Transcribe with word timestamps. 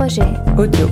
audio. 0.00 0.86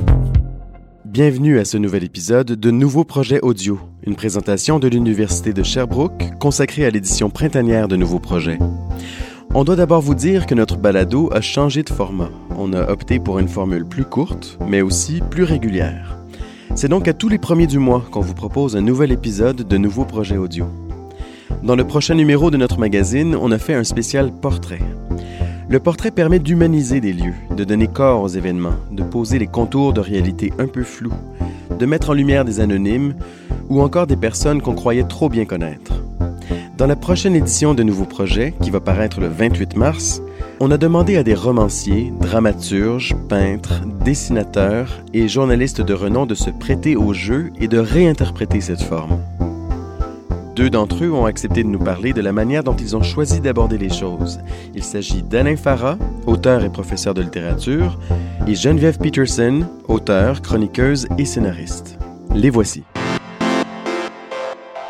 Bienvenue 1.06 1.58
à 1.58 1.64
ce 1.64 1.78
nouvel 1.78 2.04
épisode 2.04 2.48
de 2.48 2.70
Nouveaux 2.70 3.04
projets 3.04 3.40
audio, 3.40 3.80
une 4.06 4.16
présentation 4.16 4.78
de 4.78 4.86
l'Université 4.86 5.54
de 5.54 5.62
Sherbrooke 5.62 6.38
consacrée 6.38 6.84
à 6.84 6.90
l'édition 6.90 7.30
printanière 7.30 7.88
de 7.88 7.96
Nouveaux 7.96 8.18
projets. 8.18 8.58
On 9.54 9.64
doit 9.64 9.76
d'abord 9.76 10.02
vous 10.02 10.14
dire 10.14 10.44
que 10.44 10.54
notre 10.54 10.76
balado 10.76 11.30
a 11.32 11.40
changé 11.40 11.82
de 11.82 11.88
format. 11.88 12.28
On 12.50 12.74
a 12.74 12.90
opté 12.90 13.18
pour 13.18 13.38
une 13.38 13.48
formule 13.48 13.86
plus 13.86 14.04
courte, 14.04 14.58
mais 14.68 14.82
aussi 14.82 15.22
plus 15.30 15.44
régulière. 15.44 16.18
C'est 16.74 16.88
donc 16.88 17.08
à 17.08 17.14
tous 17.14 17.30
les 17.30 17.38
premiers 17.38 17.66
du 17.66 17.78
mois 17.78 18.04
qu'on 18.10 18.20
vous 18.20 18.34
propose 18.34 18.76
un 18.76 18.82
nouvel 18.82 19.10
épisode 19.10 19.66
de 19.66 19.76
Nouveaux 19.78 20.04
projets 20.04 20.36
audio. 20.36 20.66
Dans 21.62 21.76
le 21.76 21.86
prochain 21.86 22.14
numéro 22.14 22.50
de 22.50 22.58
notre 22.58 22.78
magazine, 22.78 23.34
on 23.40 23.52
a 23.52 23.58
fait 23.58 23.74
un 23.74 23.84
spécial 23.84 24.30
portrait. 24.32 24.82
Le 25.70 25.80
portrait 25.80 26.10
permet 26.10 26.38
d'humaniser 26.38 26.98
des 27.00 27.12
lieux, 27.12 27.34
de 27.54 27.62
donner 27.62 27.88
corps 27.88 28.22
aux 28.22 28.28
événements, 28.28 28.76
de 28.90 29.02
poser 29.02 29.38
les 29.38 29.46
contours 29.46 29.92
de 29.92 30.00
réalité 30.00 30.50
un 30.58 30.66
peu 30.66 30.82
floues, 30.82 31.12
de 31.78 31.84
mettre 31.84 32.08
en 32.08 32.14
lumière 32.14 32.46
des 32.46 32.60
anonymes 32.60 33.14
ou 33.68 33.82
encore 33.82 34.06
des 34.06 34.16
personnes 34.16 34.62
qu'on 34.62 34.74
croyait 34.74 35.04
trop 35.04 35.28
bien 35.28 35.44
connaître. 35.44 35.92
Dans 36.78 36.86
la 36.86 36.96
prochaine 36.96 37.36
édition 37.36 37.74
de 37.74 37.82
Nouveaux 37.82 38.06
Projets, 38.06 38.54
qui 38.62 38.70
va 38.70 38.80
paraître 38.80 39.20
le 39.20 39.28
28 39.28 39.76
mars, 39.76 40.22
on 40.58 40.70
a 40.70 40.78
demandé 40.78 41.18
à 41.18 41.22
des 41.22 41.34
romanciers, 41.34 42.14
dramaturges, 42.18 43.14
peintres, 43.28 43.82
dessinateurs 44.04 45.02
et 45.12 45.28
journalistes 45.28 45.82
de 45.82 45.92
renom 45.92 46.24
de 46.24 46.34
se 46.34 46.48
prêter 46.48 46.96
au 46.96 47.12
jeu 47.12 47.50
et 47.60 47.68
de 47.68 47.78
réinterpréter 47.78 48.62
cette 48.62 48.82
forme. 48.82 49.18
Deux 50.58 50.70
d'entre 50.70 51.04
eux 51.04 51.12
ont 51.12 51.24
accepté 51.24 51.62
de 51.62 51.68
nous 51.68 51.78
parler 51.78 52.12
de 52.12 52.20
la 52.20 52.32
manière 52.32 52.64
dont 52.64 52.74
ils 52.74 52.96
ont 52.96 53.02
choisi 53.04 53.40
d'aborder 53.40 53.78
les 53.78 53.90
choses. 53.90 54.40
Il 54.74 54.82
s'agit 54.82 55.22
d'Alain 55.22 55.54
Farah, 55.54 55.96
auteur 56.26 56.64
et 56.64 56.68
professeur 56.68 57.14
de 57.14 57.22
littérature, 57.22 57.96
et 58.48 58.56
Geneviève 58.56 58.98
Peterson, 58.98 59.64
auteure, 59.86 60.42
chroniqueuse 60.42 61.06
et 61.16 61.26
scénariste. 61.26 61.96
Les 62.34 62.50
voici. 62.50 62.82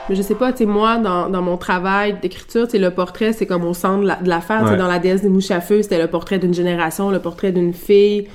Mais 0.09 0.15
je 0.15 0.23
sais 0.23 0.37
pas, 0.37 0.53
tu 0.53 0.61
sais, 0.61 0.65
moi, 0.65 0.97
dans, 0.97 1.29
dans 1.29 1.43
mon 1.43 1.59
travail 1.59 2.19
d'écriture, 2.19 2.67
tu 2.67 2.79
le 2.79 2.91
portrait, 2.91 3.35
c'est 3.35 3.45
comme 3.45 3.65
au 3.65 3.75
centre 3.75 4.23
de 4.23 4.27
l'affaire. 4.27 4.63
tu 4.63 4.69
sais, 4.69 4.77
Dans 4.79 4.89
La 4.89 4.99
déesse 4.99 5.21
des 5.21 5.29
mouches 5.29 5.51
à 5.51 5.61
feu, 5.61 5.83
c'était 5.83 6.01
le 6.01 6.09
portrait 6.09 6.39
d'une 6.39 6.55
génération, 6.55 7.11
le 7.11 7.21
portrait 7.21 7.53
d'une 7.53 7.75
fille. 7.75 8.27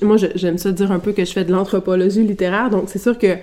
Moi, 0.00 0.16
j'aime 0.34 0.56
ça 0.56 0.72
dire 0.72 0.92
un 0.92 0.98
peu 0.98 1.12
que 1.12 1.26
je 1.26 1.32
fais 1.32 1.44
de 1.44 1.52
l'anthropologie 1.52 2.22
littéraire, 2.22 2.70
donc 2.70 2.84
c'est 2.86 2.98
sûr 2.98 3.18
que 3.18 3.36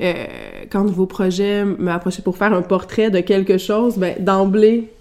euh, 0.00 0.26
quand 0.70 0.84
Nouveau 0.84 1.06
Projet 1.06 1.64
m'a 1.64 1.94
approché 1.94 2.22
pour 2.22 2.36
faire 2.36 2.52
un 2.52 2.62
portrait 2.62 3.10
de 3.10 3.20
quelque 3.20 3.58
chose, 3.58 3.98
ben 3.98 4.14
d'emblée, 4.18 4.92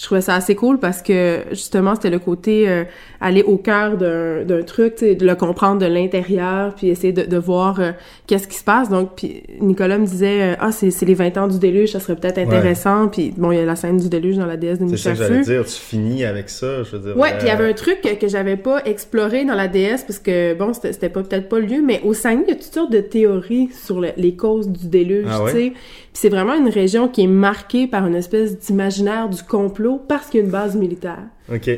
je 0.00 0.06
trouvais 0.06 0.22
ça 0.22 0.34
assez 0.34 0.54
cool 0.54 0.78
parce 0.78 1.02
que 1.02 1.40
justement 1.50 1.94
c'était 1.94 2.08
le 2.08 2.18
côté 2.18 2.66
euh, 2.70 2.84
aller 3.20 3.42
au 3.42 3.58
cœur 3.58 3.98
d'un 3.98 4.62
truc, 4.62 5.04
de 5.04 5.26
le 5.26 5.34
comprendre 5.34 5.78
de 5.78 5.84
l'intérieur, 5.84 6.74
puis 6.74 6.88
essayer 6.88 7.12
de, 7.12 7.24
de 7.24 7.36
voir 7.36 7.80
euh, 7.80 7.92
qu'est-ce 8.26 8.48
qui 8.48 8.56
se 8.56 8.64
passe. 8.64 8.88
Donc, 8.88 9.10
puis 9.14 9.42
Nicolas 9.60 9.98
me 9.98 10.06
disait 10.06 10.56
ah 10.58 10.72
c'est 10.72 11.04
les 11.04 11.12
20 11.14 11.36
ans 11.36 11.48
du 11.48 11.58
déluge, 11.58 11.92
ça 11.92 12.00
serait 12.00 12.16
peut-être 12.16 12.38
intéressant. 12.38 13.08
Puis 13.08 13.34
bon, 13.36 13.52
il 13.52 13.58
y 13.58 13.60
a 13.60 13.66
la 13.66 13.76
scène 13.76 13.98
du 13.98 14.08
déluge 14.08 14.38
dans 14.38 14.46
la 14.46 14.56
déesse 14.56 14.78
des 14.78 14.88
C'est 14.88 14.96
ça 14.96 15.10
que 15.12 15.18
j'allais 15.18 15.40
dire, 15.42 15.64
tu 15.66 15.72
finis 15.72 16.24
avec 16.24 16.48
ça, 16.48 16.82
je 16.82 16.96
veux 16.96 17.02
dire. 17.02 17.18
Ouais, 17.18 17.32
puis 17.36 17.42
il 17.42 17.48
y 17.48 17.50
avait 17.50 17.68
un 17.68 17.74
truc 17.74 18.00
que, 18.00 18.14
que 18.14 18.26
j'avais 18.28 18.56
pas 18.56 18.82
exploré 18.86 19.44
dans 19.44 19.54
la 19.54 19.68
déesse 19.68 20.04
parce 20.04 20.18
que 20.18 20.54
bon, 20.54 20.72
c'était 20.72 21.10
pas 21.10 21.22
peut-être 21.22 21.50
pas 21.50 21.58
le 21.58 21.66
lieu, 21.66 21.82
mais 21.84 22.00
au 22.04 22.14
Saguenay, 22.14 22.44
il 22.46 22.50
y 22.50 22.52
a 22.52 22.56
toutes 22.56 22.72
sortes 22.72 22.92
de 22.92 23.00
théories 23.00 23.68
sur 23.84 24.00
les 24.00 24.34
causes 24.34 24.68
du 24.70 24.88
déluge, 24.88 25.26
Ah 25.28 25.42
ouais? 25.42 25.52
tu 25.52 25.58
sais. 25.58 25.72
C'est 26.12 26.28
vraiment 26.28 26.54
une 26.54 26.68
région 26.68 27.08
qui 27.08 27.22
est 27.22 27.28
marquée 27.28 27.86
par 27.86 28.06
une 28.06 28.14
espèce 28.14 28.58
d'imaginaire 28.58 29.28
du 29.28 29.42
complot 29.42 30.00
parce 30.08 30.26
qu'il 30.26 30.40
y 30.40 30.42
a 30.42 30.46
une 30.46 30.52
base 30.52 30.76
militaire. 30.76 31.22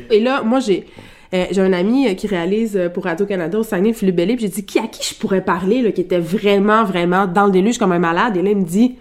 Et 0.09 0.19
là, 0.19 0.43
moi, 0.43 0.59
j'ai 0.59 0.85
euh, 1.33 1.45
j'ai 1.49 1.61
un 1.61 1.73
ami 1.73 2.07
euh, 2.07 2.13
qui 2.13 2.27
réalise 2.27 2.77
euh, 2.77 2.89
pour 2.89 3.05
Radio-Canada 3.05 3.57
au 3.57 3.63
Saguenay, 3.63 3.93
Philippe 3.93 4.17
Bellé, 4.17 4.35
puis 4.35 4.45
j'ai 4.45 4.51
dit 4.51 4.65
qui 4.65 4.77
à 4.77 4.85
qui 4.85 5.03
je 5.03 5.19
pourrais 5.19 5.43
parler, 5.43 5.81
là, 5.81 5.91
qui 5.91 6.01
était 6.01 6.19
vraiment, 6.19 6.83
vraiment 6.83 7.25
dans 7.25 7.47
le 7.47 7.51
déluge 7.51 7.79
comme 7.79 7.91
un 7.91 7.99
malade? 7.99 8.37
Et 8.37 8.43
là, 8.43 8.51
il 8.51 8.57
me 8.57 8.65
dit 8.65 8.97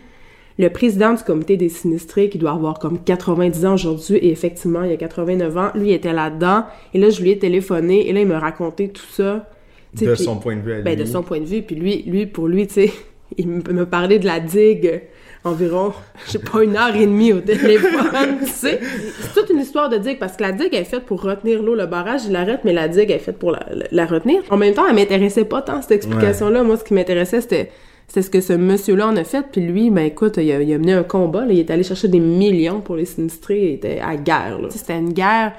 le 0.59 0.71
président 0.71 1.13
du 1.13 1.23
comité 1.23 1.59
des 1.59 1.69
sinistrés, 1.69 2.31
qui 2.31 2.39
doit 2.39 2.53
avoir 2.53 2.79
comme 2.79 3.03
90 3.03 3.67
ans 3.67 3.75
aujourd'hui, 3.75 4.17
et 4.17 4.31
effectivement, 4.31 4.83
il 4.83 4.91
y 4.91 4.95
a 4.95 4.97
89 4.97 5.57
ans, 5.59 5.71
lui 5.75 5.89
il 5.89 5.93
était 5.93 6.13
là-dedans. 6.13 6.65
Et 6.95 6.99
là, 6.99 7.11
je 7.11 7.21
lui 7.21 7.31
ai 7.31 7.39
téléphoné, 7.39 8.09
et 8.09 8.15
là, 8.15 8.21
il 8.21 8.27
me 8.27 8.37
racontait 8.37 8.89
tout 8.89 9.11
ça. 9.11 9.51
De 10.01 10.15
son 10.15 10.37
point 10.37 10.57
de 10.57 10.63
vue 10.63 10.73
à 10.73 10.77
lui. 10.77 10.85
ben, 10.85 10.99
de 10.99 11.05
son 11.05 11.23
point 11.23 11.41
de 11.41 11.45
vue, 11.45 11.61
puis 11.61 11.77
lui, 11.77 12.03
lui 12.07 12.25
pour 12.25 12.49
lui, 12.49 12.67
tu 12.67 12.75
sais, 12.75 12.93
il 13.37 13.47
me 13.47 13.85
parlait 13.85 14.19
de 14.19 14.27
la 14.27 14.41
digue 14.41 15.03
environ, 15.45 15.93
je 16.27 16.33
sais 16.33 16.39
pas, 16.39 16.63
une 16.63 16.77
heure 16.77 16.95
et 16.95 17.07
demie 17.07 17.33
au 17.33 17.41
téléphone, 17.41 18.39
tu 18.45 18.47
sais. 18.47 18.79
C'est 19.21 19.41
toute 19.41 19.51
une 19.51 19.59
histoire 19.61 19.89
de 19.89 19.97
digue, 19.97 20.19
parce 20.19 20.37
que 20.37 20.43
la 20.43 20.53
digue 20.53 20.75
est 20.75 20.85
faite 20.85 21.03
pour 21.05 21.23
retenir 21.23 21.63
l'eau, 21.63 21.75
le 21.75 21.87
barrage, 21.87 22.23
il 22.27 22.33
l'arrête, 22.33 22.61
mais 22.65 22.73
la 22.73 22.87
digue 22.89 23.11
est 23.11 23.19
faite 23.19 23.39
pour 23.39 23.51
la, 23.51 23.67
la- 23.91 24.07
retenir. 24.07 24.43
En 24.51 24.57
même 24.57 24.75
temps, 24.75 24.85
elle 24.89 24.95
m'intéressait 24.95 25.45
pas 25.45 25.63
tant, 25.63 25.83
cette 25.83 25.93
explication-là. 25.93 26.63
Moi, 26.63 26.77
ce 26.77 26.85
qui 26.85 26.95
m'intéressait, 26.95 27.41
c'était 27.41 27.71
c'était 28.09 28.23
ce 28.23 28.31
que 28.31 28.41
ce 28.43 28.53
monsieur-là 28.53 29.09
en 29.09 29.17
a 29.17 29.25
fait, 29.25 29.45
puis 29.51 29.63
lui, 29.63 29.89
ben 29.91 30.05
écoute, 30.05 30.37
il 30.37 30.53
a, 30.53 30.61
il 30.61 30.75
a 30.75 30.79
mené 30.79 30.93
un 30.93 31.03
combat, 31.03 31.47
là, 31.47 31.53
il 31.53 31.59
est 31.61 31.71
allé 31.71 31.83
chercher 31.83 32.09
des 32.09 32.21
millions 32.21 32.81
pour 32.81 32.95
les 32.97 33.07
sinistrés, 33.07 33.61
il 33.69 33.75
était 33.75 34.01
à 34.01 34.17
guerre, 34.17 34.59
C'était 34.71 34.99
une 34.99 35.13
guerre 35.15 35.53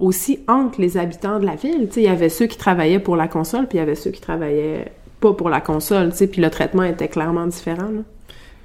aussi 0.00 0.40
entre 0.48 0.80
les 0.80 0.96
habitants 0.96 1.38
de 1.38 1.46
la 1.46 1.54
ville. 1.54 1.86
Tu 1.88 1.94
sais, 1.94 2.00
il 2.00 2.06
y 2.06 2.08
avait 2.08 2.28
ceux 2.28 2.46
qui 2.46 2.56
travaillaient 2.58 2.98
pour 2.98 3.14
la 3.14 3.28
console, 3.28 3.66
puis 3.68 3.78
il 3.78 3.80
y 3.80 3.82
avait 3.82 3.94
ceux 3.94 4.10
qui 4.10 4.20
travaillaient 4.20 4.86
pas 5.20 5.32
pour 5.32 5.48
la 5.48 5.60
console, 5.60 6.10
tu 6.10 6.16
sais, 6.16 6.26
puis 6.26 6.42
le 6.42 6.50
traitement 6.50 6.82
était 6.82 7.06
clairement 7.06 7.46
différent. 7.46 7.82
Là. 7.94 8.00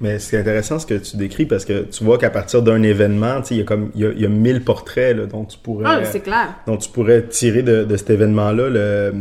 Mais 0.00 0.18
c'est 0.20 0.38
intéressant 0.38 0.78
ce 0.78 0.86
que 0.86 0.94
tu 0.94 1.16
décris 1.16 1.44
parce 1.46 1.64
que 1.64 1.82
tu 1.82 2.04
vois 2.04 2.18
qu'à 2.18 2.30
partir 2.30 2.62
d'un 2.62 2.82
événement, 2.84 3.40
tu 3.40 3.48
sais, 3.48 3.54
il 3.56 3.58
y 3.58 3.60
a 3.62 3.64
comme 3.64 3.90
il 3.96 4.00
y 4.02 4.06
a, 4.06 4.12
y 4.12 4.24
a 4.24 4.28
mille 4.28 4.62
portraits 4.62 5.16
là, 5.16 5.26
dont 5.26 5.44
tu 5.44 5.58
pourrais 5.58 5.84
Ah, 5.88 6.04
c'est 6.04 6.20
clair. 6.20 6.54
dont 6.68 6.76
tu 6.76 6.88
pourrais 6.88 7.22
tirer 7.26 7.62
de, 7.62 7.82
de 7.82 7.96
cet 7.96 8.10
événement-là. 8.10 8.68
Le, 8.68 9.12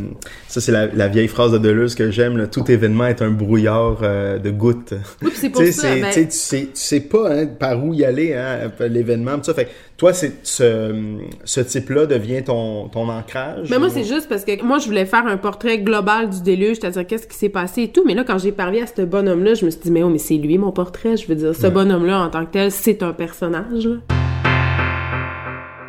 ça, 0.47 0.61
c'est 0.61 0.71
la, 0.71 0.85
la 0.87 1.07
vieille 1.07 1.27
phrase 1.27 1.51
de 1.51 1.57
Deleuze 1.57 1.95
que 1.95 2.11
j'aime. 2.11 2.47
Tout 2.51 2.69
événement 2.71 3.07
est 3.07 3.21
un 3.23 3.31
brouillard 3.31 3.99
euh, 4.03 4.37
de 4.37 4.51
gouttes. 4.51 4.93
Oui, 5.23 5.31
c'est 5.33 5.49
pour 5.49 5.61
Tu 5.61 5.67
sais, 5.67 5.71
ça. 5.73 5.95
ben- 5.95 6.05
tu 6.11 6.13
sais, 6.13 6.25
tu 6.27 6.31
sais, 6.35 6.59
tu 6.65 6.69
sais 6.73 6.99
pas 7.01 7.31
hein, 7.33 7.45
par 7.47 7.83
où 7.83 7.93
y 7.95 8.05
aller, 8.05 8.33
hein, 8.33 8.71
l'événement. 8.87 9.37
tout 9.37 9.45
ça. 9.45 9.53
Fait 9.55 9.69
toi, 9.97 10.13
ce, 10.13 10.27
ce 10.43 11.59
type-là 11.59 12.05
devient 12.05 12.43
ton, 12.43 12.87
ton 12.87 13.09
ancrage. 13.09 13.67
Mais 13.71 13.79
moi, 13.79 13.87
ou- 13.87 13.91
c'est 13.91 14.03
juste 14.03 14.29
parce 14.29 14.45
que 14.45 14.63
moi, 14.63 14.77
je 14.77 14.85
voulais 14.85 15.05
faire 15.07 15.25
un 15.25 15.37
portrait 15.37 15.79
global 15.79 16.29
du 16.29 16.41
déluge, 16.43 16.77
c'est-à-dire 16.79 17.07
qu'est-ce 17.07 17.25
qui 17.27 17.35
s'est 17.35 17.49
passé 17.49 17.81
et 17.83 17.87
tout. 17.91 18.03
Mais 18.05 18.13
là, 18.13 18.23
quand 18.23 18.37
j'ai 18.37 18.51
parlé 18.51 18.81
à 18.81 18.85
ce 18.85 19.01
bonhomme-là, 19.01 19.55
je 19.55 19.65
me 19.65 19.71
suis 19.71 19.81
dit, 19.81 19.91
mais 19.91 20.03
oh, 20.03 20.09
mais 20.09 20.19
c'est 20.19 20.35
lui 20.37 20.57
mon 20.59 20.71
portrait. 20.71 21.17
Je 21.17 21.25
veux 21.27 21.35
dire, 21.35 21.55
ce 21.55 21.65
bonhomme-là, 21.67 22.19
en 22.21 22.29
tant 22.29 22.45
que 22.45 22.51
tel, 22.51 22.71
c'est 22.71 23.01
un 23.01 23.13
personnage. 23.13 23.87
là. 23.87 23.95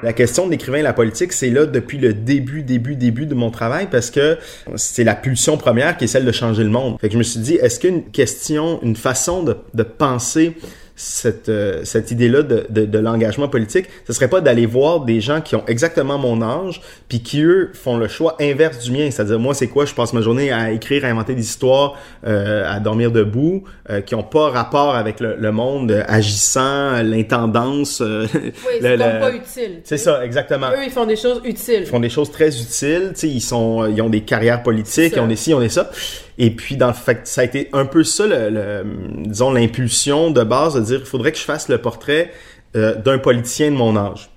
La 0.04 0.12
question 0.12 0.46
de 0.46 0.52
l'écrivain 0.52 0.78
et 0.78 0.82
la 0.82 0.92
politique, 0.92 1.32
c'est 1.32 1.50
là 1.50 1.66
depuis 1.66 1.98
le 1.98 2.14
début, 2.14 2.62
début, 2.62 2.94
début 2.94 3.26
de 3.26 3.34
mon 3.34 3.50
travail 3.50 3.88
parce 3.90 4.12
que 4.12 4.38
c'est 4.76 5.02
la 5.02 5.16
pulsion 5.16 5.56
première 5.56 5.96
qui 5.96 6.04
est 6.04 6.06
celle 6.06 6.24
de 6.24 6.30
changer 6.30 6.62
le 6.62 6.70
monde. 6.70 6.98
Fait 7.00 7.08
que 7.08 7.14
je 7.14 7.18
me 7.18 7.24
suis 7.24 7.40
dit, 7.40 7.54
est-ce 7.56 7.80
qu'une 7.80 8.04
question, 8.04 8.78
une 8.82 8.94
façon 8.94 9.42
de, 9.42 9.56
de 9.74 9.82
penser 9.82 10.54
cette, 11.00 11.48
euh, 11.48 11.84
cette 11.84 12.10
idée-là 12.10 12.42
de, 12.42 12.66
de, 12.68 12.84
de 12.84 12.98
l'engagement 12.98 13.46
politique, 13.48 13.86
ce 14.06 14.12
serait 14.12 14.26
pas 14.28 14.40
d'aller 14.40 14.66
voir 14.66 15.00
des 15.00 15.20
gens 15.20 15.40
qui 15.40 15.54
ont 15.54 15.62
exactement 15.68 16.18
mon 16.18 16.42
âge, 16.42 16.82
puis 17.08 17.22
qui 17.22 17.40
eux 17.42 17.70
font 17.72 17.96
le 17.96 18.08
choix 18.08 18.36
inverse 18.40 18.80
du 18.80 18.90
mien. 18.90 19.08
C'est-à-dire 19.12 19.38
moi, 19.38 19.54
c'est 19.54 19.68
quoi? 19.68 19.84
Je 19.84 19.94
passe 19.94 20.12
ma 20.12 20.20
journée 20.20 20.50
à 20.50 20.72
écrire, 20.72 21.04
à 21.04 21.08
inventer 21.08 21.34
des 21.36 21.42
histoires, 21.44 21.94
euh, 22.26 22.64
à 22.68 22.80
dormir 22.80 23.12
debout, 23.12 23.62
euh, 23.90 24.00
qui 24.00 24.16
ont 24.16 24.24
pas 24.24 24.50
rapport 24.50 24.96
avec 24.96 25.20
le, 25.20 25.36
le 25.36 25.52
monde 25.52 26.04
agissant, 26.08 27.00
l'intendance. 27.02 28.00
euh, 28.00 28.26
le- 28.82 28.96
le- 28.96 29.36
utile. 29.36 29.80
c'est 29.84 29.98
ça, 29.98 30.24
exactement. 30.24 30.70
Eux, 30.72 30.84
ils 30.84 30.90
font 30.90 31.06
des 31.06 31.14
choses 31.16 31.40
utiles. 31.44 31.82
Ils 31.82 31.86
font 31.86 32.00
des 32.00 32.10
choses 32.10 32.32
très 32.32 32.48
utiles, 32.60 33.10
tu 33.14 33.20
sais, 33.20 33.28
ils 33.28 33.40
sont, 33.40 33.84
euh, 33.84 33.90
ils 33.90 34.02
ont 34.02 34.10
des 34.10 34.22
carrières 34.22 34.64
politiques, 34.64 35.12
ils 35.14 35.20
ont 35.20 35.26
des 35.28 35.36
ci, 35.36 35.50
ils 35.50 35.54
ont 35.54 35.60
des 35.60 35.68
ça. 35.68 35.90
Et 36.38 36.50
puis, 36.50 36.76
dans 36.76 36.86
le 36.86 36.92
fait, 36.92 37.26
ça 37.26 37.40
a 37.40 37.44
été 37.44 37.68
un 37.72 37.84
peu 37.84 38.04
ça, 38.04 38.26
le, 38.26 38.84
disons, 39.26 39.52
l'impulsion 39.52 40.30
de 40.30 40.44
base 40.44 40.74
de 40.74 40.80
dire, 40.80 41.00
il 41.00 41.06
faudrait 41.06 41.32
que 41.32 41.38
je 41.38 41.44
fasse 41.44 41.68
le 41.68 41.78
portrait 41.78 42.32
euh, 42.76 42.94
d'un 42.94 43.18
politicien 43.18 43.70
de 43.70 43.76
mon 43.76 43.96
âge. 43.96 44.30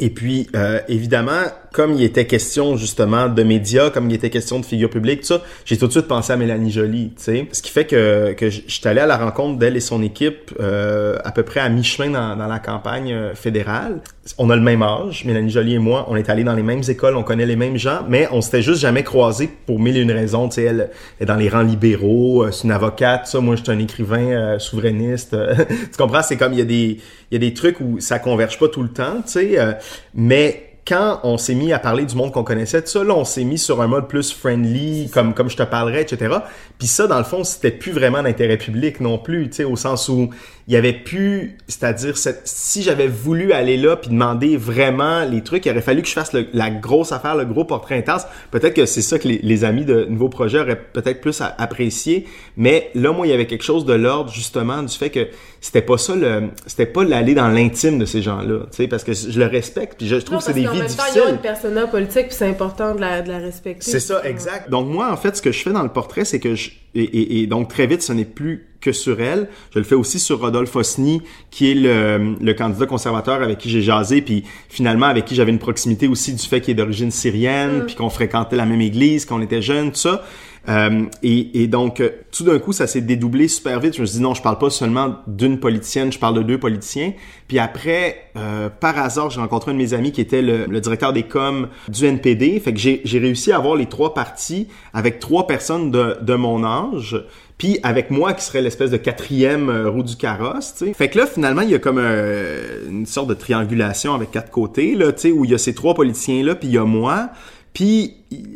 Et 0.00 0.10
puis, 0.10 0.48
euh, 0.56 0.80
évidemment, 0.88 1.42
comme 1.76 1.92
il 1.92 2.02
était 2.02 2.26
question 2.26 2.78
justement 2.78 3.28
de 3.28 3.42
médias, 3.42 3.90
comme 3.90 4.08
il 4.08 4.14
était 4.14 4.30
question 4.30 4.58
de 4.58 4.64
figures 4.64 4.88
publiques, 4.88 5.20
tout 5.20 5.26
ça, 5.26 5.42
j'ai 5.66 5.76
tout 5.76 5.86
de 5.86 5.92
suite 5.92 6.08
pensé 6.08 6.32
à 6.32 6.36
Mélanie 6.36 6.70
Joly, 6.70 7.12
tu 7.16 7.22
sais. 7.22 7.48
Ce 7.52 7.60
qui 7.60 7.70
fait 7.70 7.84
que, 7.84 8.32
que 8.32 8.48
suis 8.48 8.88
allé 8.88 9.00
à 9.00 9.06
la 9.06 9.18
rencontre 9.18 9.58
d'elle 9.58 9.76
et 9.76 9.80
son 9.80 10.02
équipe 10.02 10.54
euh, 10.58 11.18
à 11.22 11.32
peu 11.32 11.42
près 11.42 11.60
à 11.60 11.68
mi-chemin 11.68 12.08
dans, 12.10 12.34
dans 12.34 12.46
la 12.46 12.58
campagne 12.60 13.12
euh, 13.12 13.34
fédérale. 13.34 14.00
On 14.38 14.48
a 14.48 14.56
le 14.56 14.62
même 14.62 14.82
âge, 14.82 15.26
Mélanie 15.26 15.50
Joly 15.50 15.74
et 15.74 15.78
moi, 15.78 16.06
on 16.08 16.16
est 16.16 16.30
allés 16.30 16.44
dans 16.44 16.54
les 16.54 16.62
mêmes 16.62 16.82
écoles, 16.88 17.14
on 17.14 17.22
connaît 17.22 17.46
les 17.46 17.56
mêmes 17.56 17.76
gens, 17.76 18.00
mais 18.08 18.26
on 18.32 18.40
s'était 18.40 18.62
juste 18.62 18.80
jamais 18.80 19.04
croisés 19.04 19.50
pour 19.66 19.78
mille 19.78 19.98
et 19.98 20.00
une 20.00 20.12
raisons. 20.12 20.48
Tu 20.48 20.54
sais, 20.54 20.64
elle 20.64 20.90
est 21.20 21.26
dans 21.26 21.36
les 21.36 21.50
rangs 21.50 21.62
libéraux, 21.62 22.42
euh, 22.42 22.52
c'est 22.52 22.64
une 22.64 22.72
avocate, 22.72 23.26
ça, 23.26 23.40
moi 23.40 23.54
je 23.54 23.62
suis 23.62 23.70
un 23.70 23.78
écrivain 23.78 24.30
euh, 24.30 24.58
souverainiste. 24.58 25.36
tu 25.68 25.96
comprends? 25.98 26.22
C'est 26.22 26.38
comme 26.38 26.54
il 26.54 26.58
y 26.58 26.62
a 26.62 26.64
des 26.64 27.00
il 27.30 27.34
y 27.34 27.36
a 27.36 27.38
des 27.38 27.54
trucs 27.54 27.80
où 27.80 28.00
ça 28.00 28.18
converge 28.18 28.58
pas 28.58 28.68
tout 28.68 28.82
le 28.82 28.88
temps, 28.88 29.16
tu 29.24 29.32
sais, 29.32 29.58
euh, 29.58 29.72
mais 30.14 30.75
quand 30.86 31.20
on 31.24 31.36
s'est 31.36 31.54
mis 31.54 31.72
à 31.72 31.78
parler 31.78 32.04
du 32.04 32.14
monde 32.14 32.32
qu'on 32.32 32.44
connaissait, 32.44 32.80
tout 32.80 32.88
ça, 32.88 33.02
là, 33.02 33.14
on 33.14 33.24
s'est 33.24 33.44
mis 33.44 33.58
sur 33.58 33.82
un 33.82 33.88
mode 33.88 34.06
plus 34.06 34.32
friendly, 34.32 35.10
comme, 35.10 35.34
comme 35.34 35.50
je 35.50 35.56
te 35.56 35.64
parlerais, 35.64 36.02
etc. 36.02 36.36
Puis 36.78 36.86
ça, 36.86 37.06
dans 37.06 37.18
le 37.18 37.24
fond, 37.24 37.42
c'était 37.42 37.72
plus 37.72 37.92
vraiment 37.92 38.22
d'intérêt 38.22 38.56
public 38.56 39.00
non 39.00 39.18
plus, 39.18 39.48
tu 39.48 39.56
sais, 39.56 39.64
au 39.64 39.76
sens 39.76 40.08
où 40.08 40.30
il 40.68 40.74
y 40.74 40.76
avait 40.76 40.92
pu, 40.92 41.58
c'est-à-dire 41.68 42.16
si 42.16 42.82
j'avais 42.82 43.06
voulu 43.06 43.52
aller 43.52 43.76
là 43.76 43.96
puis 43.96 44.10
demander 44.10 44.56
vraiment 44.56 45.24
les 45.24 45.42
trucs, 45.42 45.64
il 45.64 45.70
aurait 45.70 45.80
fallu 45.80 46.02
que 46.02 46.08
je 46.08 46.12
fasse 46.12 46.32
la 46.32 46.70
grosse 46.70 47.12
affaire, 47.12 47.36
le 47.36 47.44
gros 47.44 47.64
portrait 47.64 47.96
intense. 47.96 48.22
Peut-être 48.50 48.74
que 48.74 48.84
c'est 48.84 49.02
ça 49.02 49.20
que 49.20 49.28
les, 49.28 49.64
amis 49.64 49.84
de 49.84 50.06
Nouveau 50.06 50.28
Projet 50.28 50.58
auraient 50.58 50.80
peut-être 50.92 51.20
plus 51.20 51.40
apprécié, 51.40 52.26
mais 52.56 52.90
là 52.94 53.12
moi 53.12 53.28
il 53.28 53.30
y 53.30 53.32
avait 53.32 53.46
quelque 53.46 53.62
chose 53.62 53.84
de 53.84 53.94
l'ordre 53.94 54.32
justement 54.32 54.82
du 54.82 54.94
fait 54.94 55.10
que 55.10 55.28
c'était 55.60 55.82
pas 55.82 55.98
ça 55.98 56.14
le 56.16 56.50
c'était 56.66 56.86
pas 56.86 57.04
l'aller 57.04 57.34
dans 57.34 57.48
l'intime 57.48 57.98
de 57.98 58.04
ces 58.04 58.20
gens-là, 58.20 58.66
tu 58.70 58.76
sais 58.76 58.88
parce 58.88 59.04
que 59.04 59.12
je 59.12 59.38
le 59.38 59.46
respecte 59.46 59.98
puis 59.98 60.08
je, 60.08 60.16
trouve 60.16 60.38
que 60.38 60.44
c'est 60.44 60.52
des 60.52 60.66
vies 60.66 60.80
difficiles. 60.80 60.96
Temps, 60.96 61.04
il 61.14 61.18
y 61.18 61.26
a 61.26 61.30
une 61.30 61.38
persona 61.38 61.86
politique 61.86 62.26
puis 62.28 62.36
c'est 62.36 62.48
important 62.48 62.94
de 62.94 63.00
la, 63.00 63.22
de 63.22 63.30
la 63.30 63.38
respecter. 63.38 63.88
C'est 63.88 64.00
ça, 64.00 64.20
exact. 64.24 64.68
Donc 64.68 64.88
moi 64.88 65.12
en 65.12 65.16
fait 65.16 65.36
ce 65.36 65.42
que 65.42 65.52
je 65.52 65.62
fais 65.62 65.72
dans 65.72 65.84
le 65.84 65.90
portrait 65.90 66.24
c'est 66.24 66.40
que 66.40 66.56
je 66.56 66.70
et, 67.00 67.42
et, 67.42 67.46
donc 67.46 67.68
très 67.68 67.86
vite 67.86 68.02
ce 68.02 68.12
n'est 68.12 68.24
plus 68.24 68.66
que 68.80 68.92
sur 68.92 69.20
elle. 69.20 69.48
Je 69.72 69.78
le 69.78 69.84
fais 69.84 69.94
aussi 69.94 70.18
sur 70.18 70.40
Rodolphe 70.40 70.76
Osny, 70.76 71.22
qui 71.50 71.70
est 71.70 71.74
le, 71.74 72.36
le 72.40 72.54
candidat 72.54 72.86
conservateur 72.86 73.42
avec 73.42 73.58
qui 73.58 73.68
j'ai 73.68 73.82
jasé, 73.82 74.22
puis 74.22 74.44
finalement 74.68 75.06
avec 75.06 75.24
qui 75.24 75.34
j'avais 75.34 75.50
une 75.50 75.58
proximité 75.58 76.06
aussi 76.06 76.32
du 76.32 76.42
fait 76.42 76.60
qu'il 76.60 76.72
est 76.72 76.74
d'origine 76.74 77.10
syrienne, 77.10 77.78
mm. 77.78 77.86
puis 77.86 77.94
qu'on 77.96 78.10
fréquentait 78.10 78.56
la 78.56 78.66
même 78.66 78.80
église, 78.80 79.24
qu'on 79.24 79.42
était 79.42 79.62
jeunes, 79.62 79.90
tout 79.90 79.98
ça. 79.98 80.24
Euh, 80.68 81.04
et, 81.22 81.62
et, 81.62 81.66
donc, 81.66 82.00
euh, 82.00 82.10
tout 82.32 82.44
d'un 82.44 82.58
coup, 82.58 82.72
ça 82.72 82.86
s'est 82.86 83.00
dédoublé 83.00 83.48
super 83.48 83.80
vite. 83.80 83.94
Je 83.96 84.00
me 84.00 84.06
suis 84.06 84.16
dit, 84.16 84.22
non, 84.22 84.34
je 84.34 84.42
parle 84.42 84.58
pas 84.58 84.70
seulement 84.70 85.16
d'une 85.26 85.60
politicienne, 85.60 86.12
je 86.12 86.18
parle 86.18 86.34
de 86.34 86.42
deux 86.42 86.58
politiciens. 86.58 87.12
Puis 87.48 87.58
après, 87.58 88.30
euh, 88.36 88.68
par 88.68 88.98
hasard, 88.98 89.30
j'ai 89.30 89.40
rencontré 89.40 89.70
un 89.70 89.74
de 89.74 89.78
mes 89.78 89.94
amis 89.94 90.12
qui 90.12 90.20
était 90.20 90.42
le, 90.42 90.66
le 90.66 90.80
directeur 90.80 91.12
des 91.12 91.22
coms 91.22 91.68
du 91.88 92.04
NPD. 92.04 92.58
Fait 92.60 92.72
que 92.72 92.78
j'ai 92.80 93.18
réussi 93.18 93.52
à 93.52 93.56
avoir 93.56 93.76
les 93.76 93.86
trois 93.86 94.14
partis 94.14 94.68
avec 94.92 95.20
trois 95.20 95.46
personnes 95.46 95.90
de, 95.90 96.16
de 96.20 96.34
mon 96.34 96.64
âge 96.64 97.22
puis 97.58 97.78
avec 97.82 98.10
moi 98.10 98.34
qui 98.34 98.44
serait 98.44 98.60
l'espèce 98.60 98.90
de 98.90 98.98
quatrième 98.98 99.70
euh, 99.70 99.88
roue 99.88 100.02
du 100.02 100.16
carrosse, 100.16 100.74
tu 100.76 100.86
sais. 100.86 100.92
Fait 100.92 101.08
que 101.08 101.18
là, 101.18 101.26
finalement, 101.26 101.62
il 101.62 101.70
y 101.70 101.74
a 101.74 101.78
comme 101.78 101.98
une 101.98 103.06
sorte 103.06 103.28
de 103.28 103.34
triangulation 103.34 104.14
avec 104.14 104.30
quatre 104.30 104.50
côtés, 104.50 104.94
là, 104.94 105.10
tu 105.12 105.20
sais, 105.20 105.32
où 105.32 105.46
il 105.46 105.52
y 105.52 105.54
a 105.54 105.58
ces 105.58 105.74
trois 105.74 105.94
politiciens-là, 105.94 106.54
puis 106.54 106.68
il 106.68 106.74
y 106.74 106.78
a 106.78 106.84
moi. 106.84 107.30
Puis 107.76 108.14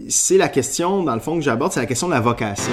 c'est 0.08 0.38
la 0.38 0.48
question, 0.48 1.02
dans 1.02 1.12
le 1.12 1.20
fond, 1.20 1.36
que 1.36 1.42
j'aborde, 1.42 1.72
c'est 1.72 1.80
la 1.80 1.84
question 1.84 2.08
de 2.08 2.14
la 2.14 2.20
vocation. 2.20 2.72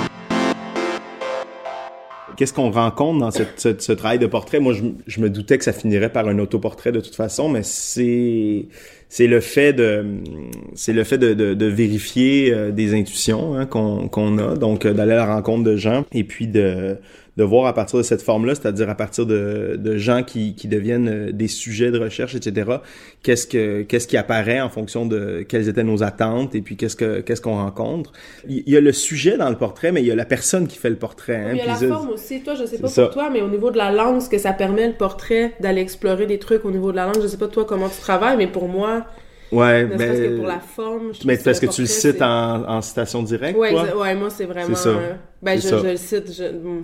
Qu'est-ce 2.37 2.53
qu'on 2.53 2.71
rencontre 2.71 3.19
dans 3.19 3.31
ce, 3.31 3.91
travail 3.91 4.17
de 4.17 4.27
portrait? 4.27 4.61
Moi, 4.61 4.73
je, 4.73 5.19
me 5.19 5.29
doutais 5.29 5.57
que 5.57 5.65
ça 5.65 5.73
finirait 5.73 6.09
par 6.09 6.25
un 6.25 6.39
autoportrait 6.39 6.93
de 6.93 7.01
toute 7.01 7.15
façon, 7.15 7.49
mais 7.49 7.63
c'est 7.63 8.69
le 9.19 9.41
fait 9.41 9.73
de 9.73 11.65
vérifier 11.65 12.53
euh, 12.53 12.71
des 12.71 12.93
intuitions 12.93 13.55
hein, 13.55 13.65
qu'on 13.65 14.07
qu'on 14.07 14.37
a 14.37 14.55
donc 14.55 14.85
euh, 14.85 14.93
d'aller 14.93 15.13
à 15.13 15.17
la 15.17 15.35
rencontre 15.35 15.65
de 15.65 15.75
gens 15.75 16.05
et 16.13 16.23
puis 16.23 16.47
de 16.47 16.97
de 17.37 17.43
voir 17.43 17.67
à 17.67 17.73
partir 17.73 17.99
de 17.99 18.03
cette 18.03 18.23
forme-là, 18.23 18.55
c'est-à-dire 18.55 18.89
à 18.89 18.95
partir 18.95 19.27
de, 19.27 19.75
de 19.77 19.97
gens 19.97 20.23
qui, 20.23 20.55
qui 20.55 20.67
deviennent 20.67 21.07
euh, 21.07 21.31
des 21.31 21.47
sujets 21.47 21.91
de 21.91 21.99
recherche, 21.99 22.33
etc. 22.33 22.71
Qu'est-ce 23.21 23.45
que 23.45 23.83
qu'est-ce 23.83 24.07
qui 24.07 24.17
apparaît 24.17 24.59
en 24.59 24.69
fonction 24.69 25.05
de 25.05 25.45
quelles 25.47 25.69
étaient 25.69 25.83
nos 25.83 26.01
attentes 26.01 26.55
et 26.55 26.61
puis 26.61 26.75
qu'est-ce 26.75 26.95
que 26.95 27.21
qu'est-ce 27.21 27.41
qu'on 27.41 27.57
rencontre. 27.57 28.11
Il 28.47 28.67
y 28.67 28.75
a 28.75 28.81
le 28.81 28.91
sujet 28.91 29.37
dans 29.37 29.49
le 29.49 29.55
portrait, 29.55 29.91
mais 29.91 30.01
il 30.01 30.07
y 30.07 30.11
a 30.11 30.15
la 30.15 30.25
personne 30.25 30.67
qui 30.67 30.79
fait 30.79 30.89
le 30.89 30.95
portrait. 30.95 31.35
Hein, 31.35 31.51
il 31.51 31.57
y 31.57 31.61
a 31.61 31.67
la 31.67 31.75
forme 31.75 32.09
aussi. 32.09 32.41
Toi, 32.41 32.55
je 32.55 32.65
sais 32.65 32.79
pas 32.79 32.89
pour 32.89 33.09
toi, 33.11 33.29
mais 33.29 33.41
au 33.41 33.49
niveau 33.49 33.69
de 33.69 33.77
la 33.77 33.91
langue, 33.91 34.19
ce 34.19 34.29
que 34.29 34.39
ça 34.39 34.53
permet 34.53 34.87
le 34.87 34.95
portrait 34.95 35.53
d'aller 35.59 35.81
explorer 35.81 36.25
des 36.25 36.39
trucs 36.39 36.65
au 36.65 36.71
niveau 36.71 36.91
de 36.91 36.95
la 36.95 37.05
langue. 37.05 37.21
Je 37.21 37.27
sais 37.27 37.37
pas 37.37 37.47
toi 37.47 37.65
comment 37.65 37.89
tu 37.89 38.01
travailles, 38.01 38.37
mais 38.37 38.47
pour 38.47 38.67
moi. 38.67 39.05
Ouais, 39.51 39.85
mais 39.85 40.07
que 40.07 40.37
pour 40.37 40.47
la 40.47 40.59
forme. 40.59 41.11
mais 41.23 41.37
parce 41.37 41.59
que, 41.59 41.67
tu 41.67 41.81
le 41.81 41.87
cites 41.87 42.21
en, 42.21 42.67
en, 42.67 42.81
citation 42.81 43.21
directe. 43.21 43.57
Ouais, 43.57 43.73
ouais, 43.73 44.15
moi 44.15 44.29
c'est 44.29 44.45
vraiment. 44.45 44.75
Ça. 44.75 44.93
ben 45.41 45.61
je, 45.61 45.69
je, 45.69 45.75
le 45.75 45.95
cite. 45.97 46.33
Je, 46.33 46.43
hmm 46.43 46.83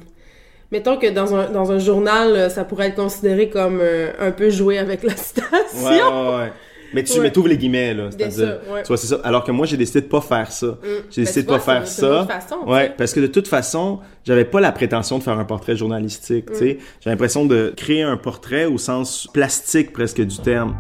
mettons 0.74 0.98
que 0.98 1.08
dans 1.08 1.36
un, 1.36 1.50
dans 1.50 1.72
un 1.72 1.78
journal, 1.78 2.36
euh, 2.36 2.50
ça 2.50 2.66
pourrait 2.66 2.88
être 2.88 2.96
considéré 2.96 3.48
comme 3.48 3.80
euh, 3.80 4.12
un 4.20 4.32
peu 4.32 4.50
jouer 4.50 4.80
avec 4.80 5.04
la 5.04 5.16
citation. 5.16 5.86
Ouais, 5.86 6.02
ouais, 6.02 6.38
ouais. 6.38 6.52
Mais 6.94 7.04
tu 7.04 7.20
ouais. 7.20 7.32
les 7.48 7.58
guillemets, 7.58 7.94
là. 7.94 8.10
C'est-à-dire, 8.12 8.60
c'est 8.86 8.98
ça. 8.98 9.20
Alors 9.24 9.44
que 9.44 9.52
moi, 9.52 9.66
j'ai 9.66 9.78
décidé 9.78 10.02
de 10.02 10.08
pas 10.08 10.22
faire 10.22 10.52
ça. 10.52 10.68
Mm. 10.68 10.78
J'ai 11.10 11.22
ben, 11.22 11.26
décidé 11.26 11.42
de 11.44 11.48
pas 11.48 11.60
faire 11.60 11.88
ça. 11.88 12.28
Façon, 12.28 12.68
ouais, 12.68 12.94
parce 12.96 13.14
que 13.14 13.20
de 13.20 13.28
toute 13.28 13.48
façon, 13.48 14.00
j'avais 14.26 14.46
pas 14.46 14.60
la 14.60 14.72
prétention 14.72 15.18
de 15.18 15.24
faire 15.24 15.40
un 15.40 15.46
portrait 15.46 15.76
journalistique, 15.76 16.52
tu 16.52 16.58
sais. 16.58 16.74
Mm. 16.74 16.84
J'ai 17.02 17.10
l'impression 17.10 17.46
de 17.46 17.74
créer 17.76 18.04
un 18.04 18.18
portrait 18.18 18.66
au 18.66 18.78
sens 18.78 19.28
plastique 19.34 19.92
presque 19.92 20.22
du 20.22 20.38
terme 20.38 20.76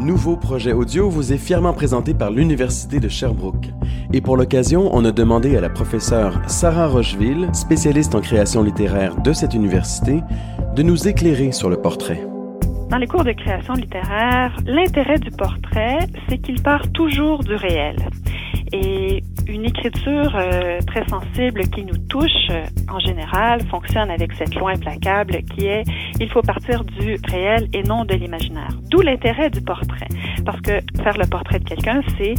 nouveau 0.00 0.36
projet 0.36 0.72
audio 0.72 1.08
vous 1.08 1.32
est 1.32 1.38
fièrement 1.38 1.72
présenté 1.72 2.14
par 2.14 2.30
l'Université 2.30 3.00
de 3.00 3.08
Sherbrooke. 3.08 3.68
Et 4.12 4.20
pour 4.20 4.36
l'occasion, 4.36 4.90
on 4.92 5.04
a 5.04 5.12
demandé 5.12 5.56
à 5.56 5.60
la 5.60 5.68
professeure 5.68 6.40
Sarah 6.48 6.88
Rocheville, 6.88 7.48
spécialiste 7.52 8.14
en 8.14 8.20
création 8.20 8.62
littéraire 8.62 9.16
de 9.16 9.32
cette 9.32 9.54
université, 9.54 10.20
de 10.74 10.82
nous 10.82 11.06
éclairer 11.06 11.52
sur 11.52 11.68
le 11.68 11.76
portrait. 11.76 12.26
Dans 12.90 12.96
les 12.96 13.06
cours 13.06 13.24
de 13.24 13.32
création 13.32 13.74
littéraire, 13.74 14.56
l'intérêt 14.66 15.18
du 15.18 15.30
portrait, 15.30 15.98
c'est 16.28 16.38
qu'il 16.38 16.60
part 16.60 16.90
toujours 16.92 17.44
du 17.44 17.54
réel. 17.54 17.96
Et 18.72 19.22
une 19.48 19.64
écriture 19.64 20.36
euh, 20.36 20.78
très 20.86 21.04
sensible 21.08 21.62
qui 21.70 21.84
nous 21.84 21.96
touche, 22.08 22.30
euh, 22.50 22.64
en 22.88 23.00
général, 23.00 23.60
fonctionne 23.68 24.10
avec 24.10 24.32
cette 24.34 24.54
loi 24.54 24.72
implacable 24.72 25.42
qui 25.54 25.66
est 25.66 25.82
il 26.20 26.30
faut 26.30 26.42
partir 26.42 26.84
du 26.84 27.16
réel 27.28 27.68
et 27.72 27.82
non 27.82 28.04
de 28.04 28.14
l'imaginaire. 28.14 28.70
D'où 28.90 29.00
l'intérêt 29.00 29.50
du 29.50 29.60
portrait. 29.60 30.08
Parce 30.44 30.60
que 30.60 30.80
faire 31.02 31.18
le 31.18 31.26
portrait 31.26 31.58
de 31.58 31.64
quelqu'un, 31.64 32.00
c'est 32.16 32.34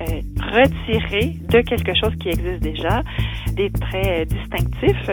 euh, 0.00 0.20
retirer 0.52 1.36
de 1.48 1.60
quelque 1.60 1.94
chose 1.94 2.14
qui 2.20 2.30
existe 2.30 2.62
déjà 2.62 3.02
des 3.52 3.70
traits 3.70 4.28
distinctifs 4.28 5.10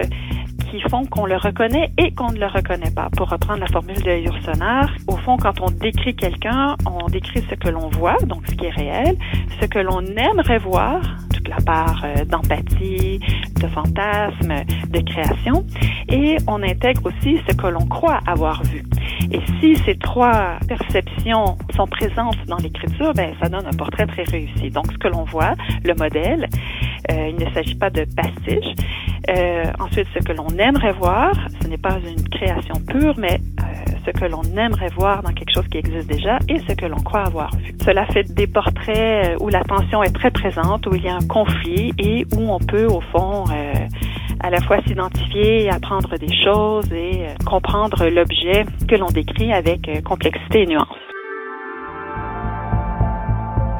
qui 0.73 0.81
font 0.89 1.05
qu'on 1.05 1.27
le 1.27 1.37
reconnaît 1.37 1.91
et 1.99 2.11
qu'on 2.15 2.31
ne 2.31 2.39
le 2.39 2.47
reconnaît 2.47 2.89
pas. 2.89 3.07
Pour 3.15 3.29
reprendre 3.29 3.59
la 3.59 3.67
formule 3.67 4.01
de 4.01 4.25
Yourcenar, 4.25 4.89
au 5.05 5.17
fond, 5.17 5.37
quand 5.37 5.61
on 5.61 5.69
décrit 5.69 6.15
quelqu'un, 6.15 6.75
on 6.87 7.05
décrit 7.09 7.43
ce 7.47 7.53
que 7.53 7.69
l'on 7.69 7.89
voit, 7.89 8.17
donc 8.25 8.41
ce 8.49 8.55
qui 8.55 8.65
est 8.65 8.71
réel, 8.71 9.15
ce 9.61 9.67
que 9.67 9.77
l'on 9.77 10.01
aimerait 10.01 10.57
voir, 10.57 10.99
toute 11.31 11.47
la 11.47 11.57
part 11.57 12.01
euh, 12.03 12.25
d'empathie, 12.25 13.19
de 13.61 13.67
fantasme, 13.67 14.65
de 14.89 14.99
création, 15.01 15.63
et 16.09 16.37
on 16.47 16.63
intègre 16.63 17.05
aussi 17.05 17.39
ce 17.47 17.55
que 17.55 17.67
l'on 17.67 17.85
croit 17.85 18.19
avoir 18.25 18.63
vu. 18.63 18.83
Et 19.31 19.39
si 19.59 19.75
ces 19.85 19.95
trois 19.95 20.57
perceptions 20.67 21.55
sont 21.75 21.87
présentes 21.87 22.37
dans 22.47 22.57
l'écriture, 22.57 23.13
ben, 23.13 23.33
ça 23.39 23.47
donne 23.47 23.65
un 23.67 23.77
portrait 23.77 24.07
très 24.07 24.23
réussi. 24.23 24.69
Donc, 24.71 24.91
ce 24.91 24.97
que 24.97 25.07
l'on 25.07 25.23
voit, 25.23 25.53
le 25.83 25.93
modèle, 25.93 26.49
euh, 27.11 27.29
il 27.29 27.35
ne 27.35 27.51
s'agit 27.53 27.75
pas 27.75 27.89
de 27.89 28.05
pastiche. 28.15 28.75
Euh, 29.29 29.65
ensuite, 29.79 30.07
ce 30.13 30.19
que 30.19 30.33
l'on 30.33 30.49
aimerait 30.57 30.93
voir, 30.93 31.31
ce 31.61 31.67
n'est 31.67 31.77
pas 31.77 31.97
une 31.99 32.27
création 32.29 32.75
pure, 32.87 33.15
mais 33.17 33.39
euh, 33.59 33.91
ce 34.05 34.11
que 34.11 34.25
l'on 34.25 34.43
aimerait 34.57 34.89
voir 34.95 35.23
dans 35.23 35.31
quelque 35.31 35.53
chose 35.53 35.67
qui 35.69 35.77
existe 35.77 36.07
déjà 36.07 36.39
et 36.47 36.59
ce 36.59 36.73
que 36.73 36.85
l'on 36.85 36.97
croit 36.97 37.23
avoir 37.23 37.55
vu. 37.57 37.73
Cela 37.83 38.05
fait 38.07 38.23
des 38.33 38.47
portraits 38.47 39.37
où 39.39 39.49
la 39.49 39.63
tension 39.63 40.03
est 40.03 40.13
très 40.13 40.31
présente, 40.31 40.87
où 40.87 40.95
il 40.95 41.03
y 41.03 41.09
a 41.09 41.15
un 41.15 41.27
conflit 41.27 41.93
et 41.99 42.25
où 42.35 42.51
on 42.51 42.59
peut, 42.59 42.85
au 42.85 43.01
fond, 43.01 43.45
à 44.39 44.49
la 44.49 44.61
fois 44.61 44.81
s'identifier, 44.85 45.69
apprendre 45.69 46.17
des 46.17 46.33
choses 46.43 46.91
et 46.91 47.27
comprendre 47.45 48.07
l'objet 48.09 48.65
que 48.87 48.95
l'on 48.95 49.07
décrit 49.07 49.53
avec 49.53 50.03
complexité 50.03 50.63
et 50.63 50.67
nuance. 50.67 51.12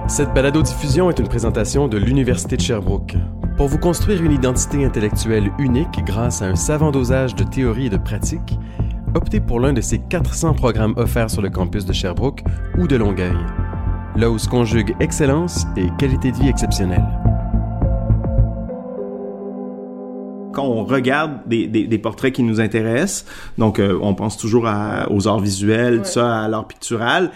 Cette 0.07 0.33
balado-diffusion 0.33 1.09
est 1.09 1.19
une 1.19 1.29
présentation 1.29 1.87
de 1.87 1.97
l'Université 1.97 2.57
de 2.57 2.61
Sherbrooke. 2.61 3.15
Pour 3.55 3.67
vous 3.67 3.77
construire 3.77 4.21
une 4.21 4.33
identité 4.33 4.83
intellectuelle 4.83 5.49
unique 5.57 6.03
grâce 6.05 6.41
à 6.41 6.45
un 6.45 6.55
savant 6.55 6.91
dosage 6.91 7.35
de 7.35 7.43
théorie 7.43 7.85
et 7.85 7.89
de 7.89 7.97
pratique, 7.97 8.59
optez 9.15 9.39
pour 9.39 9.61
l'un 9.61 9.71
de 9.71 9.81
ces 9.81 9.99
400 9.99 10.55
programmes 10.55 10.93
offerts 10.97 11.29
sur 11.29 11.41
le 11.41 11.49
campus 11.49 11.85
de 11.85 11.93
Sherbrooke 11.93 12.43
ou 12.77 12.85
de 12.85 12.97
Longueuil, 12.97 13.37
là 14.17 14.29
où 14.29 14.37
se 14.37 14.49
conjugue 14.49 14.93
excellence 14.99 15.65
et 15.77 15.87
qualité 15.97 16.31
de 16.31 16.37
vie 16.37 16.49
exceptionnelle. 16.49 17.22
Quand 20.53 20.65
on 20.65 20.83
regarde 20.85 21.39
des, 21.47 21.67
des, 21.67 21.97
portraits 21.97 22.33
qui 22.33 22.43
nous 22.43 22.61
intéressent, 22.61 23.25
donc 23.57 23.79
euh, 23.79 23.97
on 24.01 24.13
pense 24.13 24.37
toujours 24.37 24.69
aux 25.09 25.27
arts 25.27 25.39
visuels, 25.39 26.05
ça, 26.05 26.43
à 26.43 26.47
l'art 26.47 26.67
pictural, 26.67 27.31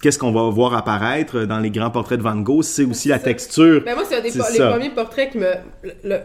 qu'est-ce 0.00 0.18
qu'on 0.18 0.32
va 0.32 0.48
voir 0.50 0.74
apparaître 0.74 1.44
dans 1.44 1.58
les 1.58 1.70
grands 1.70 1.90
portraits 1.90 2.18
de 2.18 2.22
Van 2.22 2.36
Gogh, 2.36 2.62
c'est 2.62 2.84
aussi 2.84 3.08
la 3.08 3.18
texture. 3.18 3.82
Ben 3.84 3.94
moi, 3.94 4.04
c'est 4.08 4.16
un 4.16 4.20
des 4.20 4.30
les 4.30 4.70
premiers 4.70 4.90
portraits 4.90 5.30
qui 5.30 5.38
me... 5.38 5.50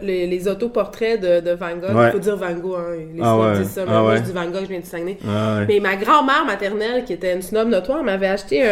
les, 0.02 0.26
les 0.26 0.48
autoportraits 0.48 1.20
de, 1.20 1.40
de 1.40 1.54
Van 1.54 1.76
Gogh, 1.76 2.06
il 2.06 2.12
faut 2.12 2.18
dire 2.18 2.36
Van 2.36 2.54
Gogh, 2.54 2.76
hein, 2.78 2.96
les 3.14 3.22
ah 3.22 3.52
disent 3.58 3.68
ça, 3.68 3.84
ah 3.86 4.00
moi 4.00 4.16
je 4.16 4.22
dis 4.22 4.32
Van 4.32 4.46
Gogh, 4.46 4.62
je 4.62 4.68
viens 4.68 4.80
de 4.80 4.86
Saguenay. 4.86 5.18
Ah 5.26 5.60
mais 5.68 5.80
ma 5.80 5.96
grand-mère 5.96 6.44
maternelle, 6.46 7.04
qui 7.04 7.12
était 7.12 7.34
une 7.34 7.42
snob 7.42 7.68
notoire, 7.68 8.02
m'avait 8.02 8.28
acheté 8.28 8.64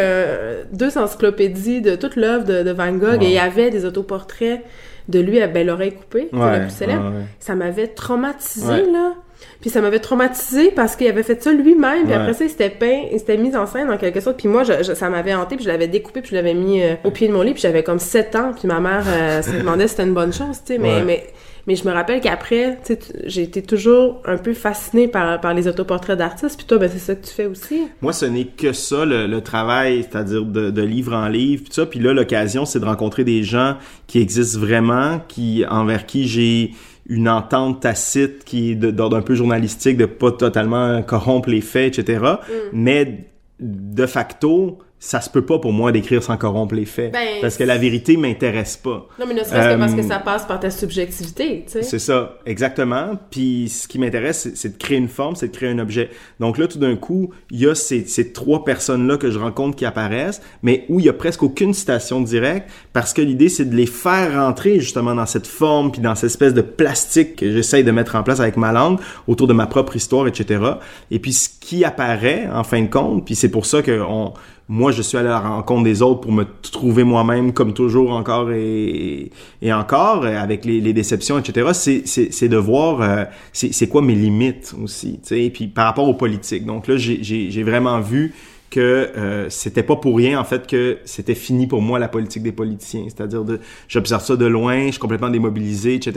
deux 0.73 0.97
encyclopédies 0.97 1.81
de 1.83 1.97
toute 1.97 2.17
l'œuvre 2.17 2.45
de, 2.45 2.63
de, 2.63 2.71
Van 2.71 2.93
Gogh, 2.93 3.23
et 3.23 3.27
il 3.27 3.33
y 3.33 3.39
avait 3.39 3.71
des 3.71 3.85
autoportraits 3.85 4.63
de 5.11 5.21
lui 5.21 5.41
à 5.41 5.47
ben, 5.47 5.67
l'oreille 5.67 5.95
coupée, 5.95 6.29
c'est 6.31 6.39
la 6.39 6.61
plus 6.61 6.71
célèbre. 6.71 7.13
Ça 7.39 7.55
m'avait 7.55 7.89
traumatisé 7.89 8.87
là. 8.91 9.15
Puis 9.61 9.71
ça 9.71 9.81
m'avait 9.81 9.99
traumatisé 9.99 10.71
parce 10.71 10.97
qu'il 10.97 11.07
avait 11.09 11.23
fait 11.23 11.43
ça 11.43 11.53
lui-même. 11.53 12.05
Puis 12.05 12.15
après 12.15 12.33
ça, 12.33 12.45
il 12.45 12.51
s'était 12.51 12.71
peint, 12.71 13.03
il 13.13 13.19
s'était 13.19 13.37
mis 13.37 13.55
en 13.57 13.67
scène 13.67 13.91
en 13.91 13.99
quelque 13.99 14.21
sorte. 14.21 14.39
Puis 14.39 14.49
moi, 14.49 14.65
je, 14.65 14.95
ça 14.95 15.11
m'avait 15.11 15.35
hanté. 15.35 15.57
Puis 15.57 15.65
je 15.65 15.71
l'avais 15.71 15.89
découpé. 15.89 16.21
Puis 16.23 16.31
je 16.31 16.37
l'avais 16.37 16.55
mis 16.55 16.83
euh, 16.83 16.95
au 17.05 17.11
pied 17.11 17.29
de 17.29 17.33
mon 17.33 17.43
lit. 17.43 17.53
Puis 17.53 17.63
j'avais 17.63 17.83
comme 17.83 17.99
7 17.99 18.37
ans. 18.37 18.53
Puis 18.57 18.67
ma 18.67 18.81
mère 18.81 19.05
euh, 19.07 19.43
se 19.43 19.51
demandait 19.51 19.85
si 19.85 19.91
c'était 19.91 20.05
une 20.05 20.15
bonne 20.15 20.33
chose, 20.33 20.61
tu 20.65 20.75
sais. 20.75 20.79
Mais, 20.79 21.03
mais, 21.03 21.27
mais 21.71 21.77
je 21.77 21.87
me 21.87 21.93
rappelle 21.93 22.21
qu'après, 22.21 22.81
j'ai 23.27 23.43
été 23.43 23.63
toujours 23.63 24.21
un 24.25 24.39
peu 24.39 24.55
fascinée 24.55 25.07
par, 25.07 25.41
par 25.41 25.55
les 25.55 25.69
autoportraits 25.69 26.19
d'artistes. 26.19 26.57
Puis 26.57 26.67
toi, 26.67 26.79
ben, 26.79 26.91
c'est 26.93 26.99
ça 26.99 27.15
que 27.15 27.25
tu 27.25 27.33
fais 27.33 27.47
aussi. 27.47 27.83
Moi, 28.03 28.13
ce 28.13 28.27
n'est 28.27 28.47
que 28.47 28.73
ça, 28.73 29.05
le, 29.05 29.41
travail, 29.41 30.03
c'est-à-dire 30.03 30.45
de, 30.45 30.71
de, 30.71 30.83
livre 30.83 31.15
en 31.15 31.29
livre. 31.29 31.63
Puis 31.63 31.73
ça. 31.73 31.87
Puis 31.87 32.01
là, 32.01 32.13
l'occasion, 32.13 32.65
c'est 32.65 32.81
de 32.81 32.85
rencontrer 32.87 33.23
des 33.23 33.45
gens 33.45 33.77
qui 34.09 34.19
existent 34.19 34.59
vraiment, 34.59 35.21
qui 35.29 35.65
envers 35.71 36.07
qui 36.07 36.27
j'ai 36.27 36.73
une 37.09 37.29
entente 37.29 37.83
tacite 37.83 38.43
qui 38.43 38.73
est 38.73 38.75
d'ordre 38.75 39.17
un 39.17 39.23
peu 39.23 39.37
journalistique, 39.37 39.97
de 39.97 40.07
pas 40.07 40.33
totalement 40.33 41.01
corrompre 41.03 41.51
les 41.51 41.61
faits, 41.61 42.01
etc. 42.01 42.19
Mm. 42.21 42.53
Mais 42.73 43.29
de 43.61 44.07
facto, 44.07 44.79
ça 45.03 45.23
se 45.23 45.31
peut 45.31 45.47
pas 45.47 45.59
pour 45.59 45.73
moi 45.73 45.93
d'écrire 45.93 46.23
sans 46.23 46.37
corrompre 46.37 46.75
les 46.75 46.85
faits. 46.85 47.13
Ben, 47.13 47.41
parce 47.41 47.57
que 47.57 47.65
la 47.65 47.79
vérité 47.79 48.19
m'intéresse 48.19 48.77
pas. 48.77 49.09
Non, 49.19 49.25
mais 49.27 49.33
ne 49.33 49.43
serait-ce 49.43 49.75
que 49.75 49.79
parce 49.79 49.95
que 49.95 50.01
euh, 50.01 50.09
ça 50.09 50.19
passe 50.19 50.45
par 50.45 50.61
ta 50.61 50.71
subjectivité, 50.71 51.65
tu 51.67 51.73
sais. 51.73 51.83
C'est 51.83 51.99
ça, 51.99 52.39
exactement. 52.45 53.19
Puis 53.31 53.71
ce 53.71 53.89
qui 53.89 53.99
m'intéresse, 53.99 54.51
c'est 54.55 54.75
de 54.75 54.79
créer 54.79 54.99
une 54.99 55.09
forme, 55.09 55.37
c'est 55.37 55.49
de 55.49 55.57
créer 55.57 55.71
un 55.71 55.79
objet. 55.79 56.11
Donc 56.39 56.59
là, 56.59 56.67
tout 56.67 56.79
d'un 56.79 56.97
coup, 56.97 57.31
il 57.51 57.61
y 57.61 57.67
a 57.67 57.75
ces, 57.75 58.05
ces 58.05 58.33
trois 58.33 58.63
personnes-là 58.63 59.17
que 59.17 59.31
je 59.31 59.39
rencontre 59.39 59.75
qui 59.75 59.87
apparaissent, 59.87 60.43
mais 60.63 60.85
où 60.91 61.01
il 61.01 61.07
y 61.07 61.09
a 61.09 61.15
presque 61.15 61.43
aucune 61.43 61.73
citation 61.73 62.21
directe, 62.21 62.71
parce 62.93 63.15
que 63.15 63.23
l'idée, 63.23 63.49
c'est 63.49 63.65
de 63.65 63.75
les 63.75 63.87
faire 63.87 64.35
rentrer 64.35 64.81
justement 64.81 65.15
dans 65.15 65.27
cette 65.27 65.47
forme, 65.47 65.93
puis 65.93 66.03
dans 66.03 66.15
cette 66.15 66.29
espèce 66.29 66.53
de 66.53 66.61
plastique 66.61 67.37
que 67.37 67.51
j'essaye 67.51 67.85
de 67.85 67.91
mettre 67.91 68.17
en 68.17 68.23
place 68.23 68.41
avec 68.41 68.59
ma 68.59 68.71
langue, 68.71 68.99
autour 69.27 69.47
de 69.47 69.55
ma 69.55 69.67
propre 69.67 69.97
histoire, 69.97 70.29
etc. 70.29 70.63
Et 71.11 71.19
puis 71.19 71.33
ce 71.33 71.49
qui 71.49 71.87
apparaît, 71.87 72.51
en 72.53 72.65
fin 72.65 72.83
de 72.83 72.91
compte, 72.91 73.25
puis 73.25 73.35
c'est 73.35 73.49
pour 73.49 73.65
ça 73.65 73.81
que 73.81 74.03
on 74.03 74.35
moi, 74.73 74.93
je 74.93 75.03
suis 75.03 75.19
allé 75.19 75.27
à 75.27 75.33
la 75.33 75.41
rencontre 75.41 75.83
des 75.83 76.01
autres 76.01 76.21
pour 76.21 76.31
me 76.31 76.45
trouver 76.63 77.03
moi-même, 77.03 77.53
comme 77.53 77.75
toujours, 77.75 78.13
encore 78.13 78.53
et, 78.53 79.33
et 79.63 79.73
encore, 79.73 80.25
avec 80.25 80.65
les, 80.65 80.81
les 80.81 80.93
déceptions, 80.93 81.41
etc. 81.41 81.71
C'est 82.05 82.49
de 82.49 82.57
voir 82.57 83.03
euh, 83.03 83.25
c'est 83.53 83.89
quoi 83.89 84.01
mes 84.01 84.15
limites 84.15 84.73
aussi, 84.81 85.19
tu 85.27 85.35
et 85.43 85.51
puis 85.51 85.67
par 85.67 85.87
rapport 85.87 86.09
aux 86.09 86.15
politiques. 86.15 86.67
Donc 86.67 86.87
là, 86.87 86.97
j'ai 86.97 87.63
vraiment 87.65 87.99
vu 87.99 88.33
que 88.71 88.81
euh, 89.17 89.51
c'était 89.51 89.83
pas 89.83 89.97
pour 89.97 90.17
rien 90.17 90.39
en 90.39 90.45
fait 90.45 90.69
que 90.69 90.99
c'était 91.05 91.35
fini 91.35 91.67
pour 91.67 91.83
moi 91.83 91.99
la 91.99 92.07
politique 92.07 92.45
des 92.45 92.53
politiciens. 92.53 93.07
C'est-à-dire 93.09 93.43
de 93.43 93.59
j'observe 93.89 94.23
ça 94.23 94.37
de 94.37 94.47
loin 94.47 94.87
je 94.87 94.91
suis 94.93 95.01
complètement 95.01 95.29
démobilisé 95.29 95.97
etc 95.97 96.13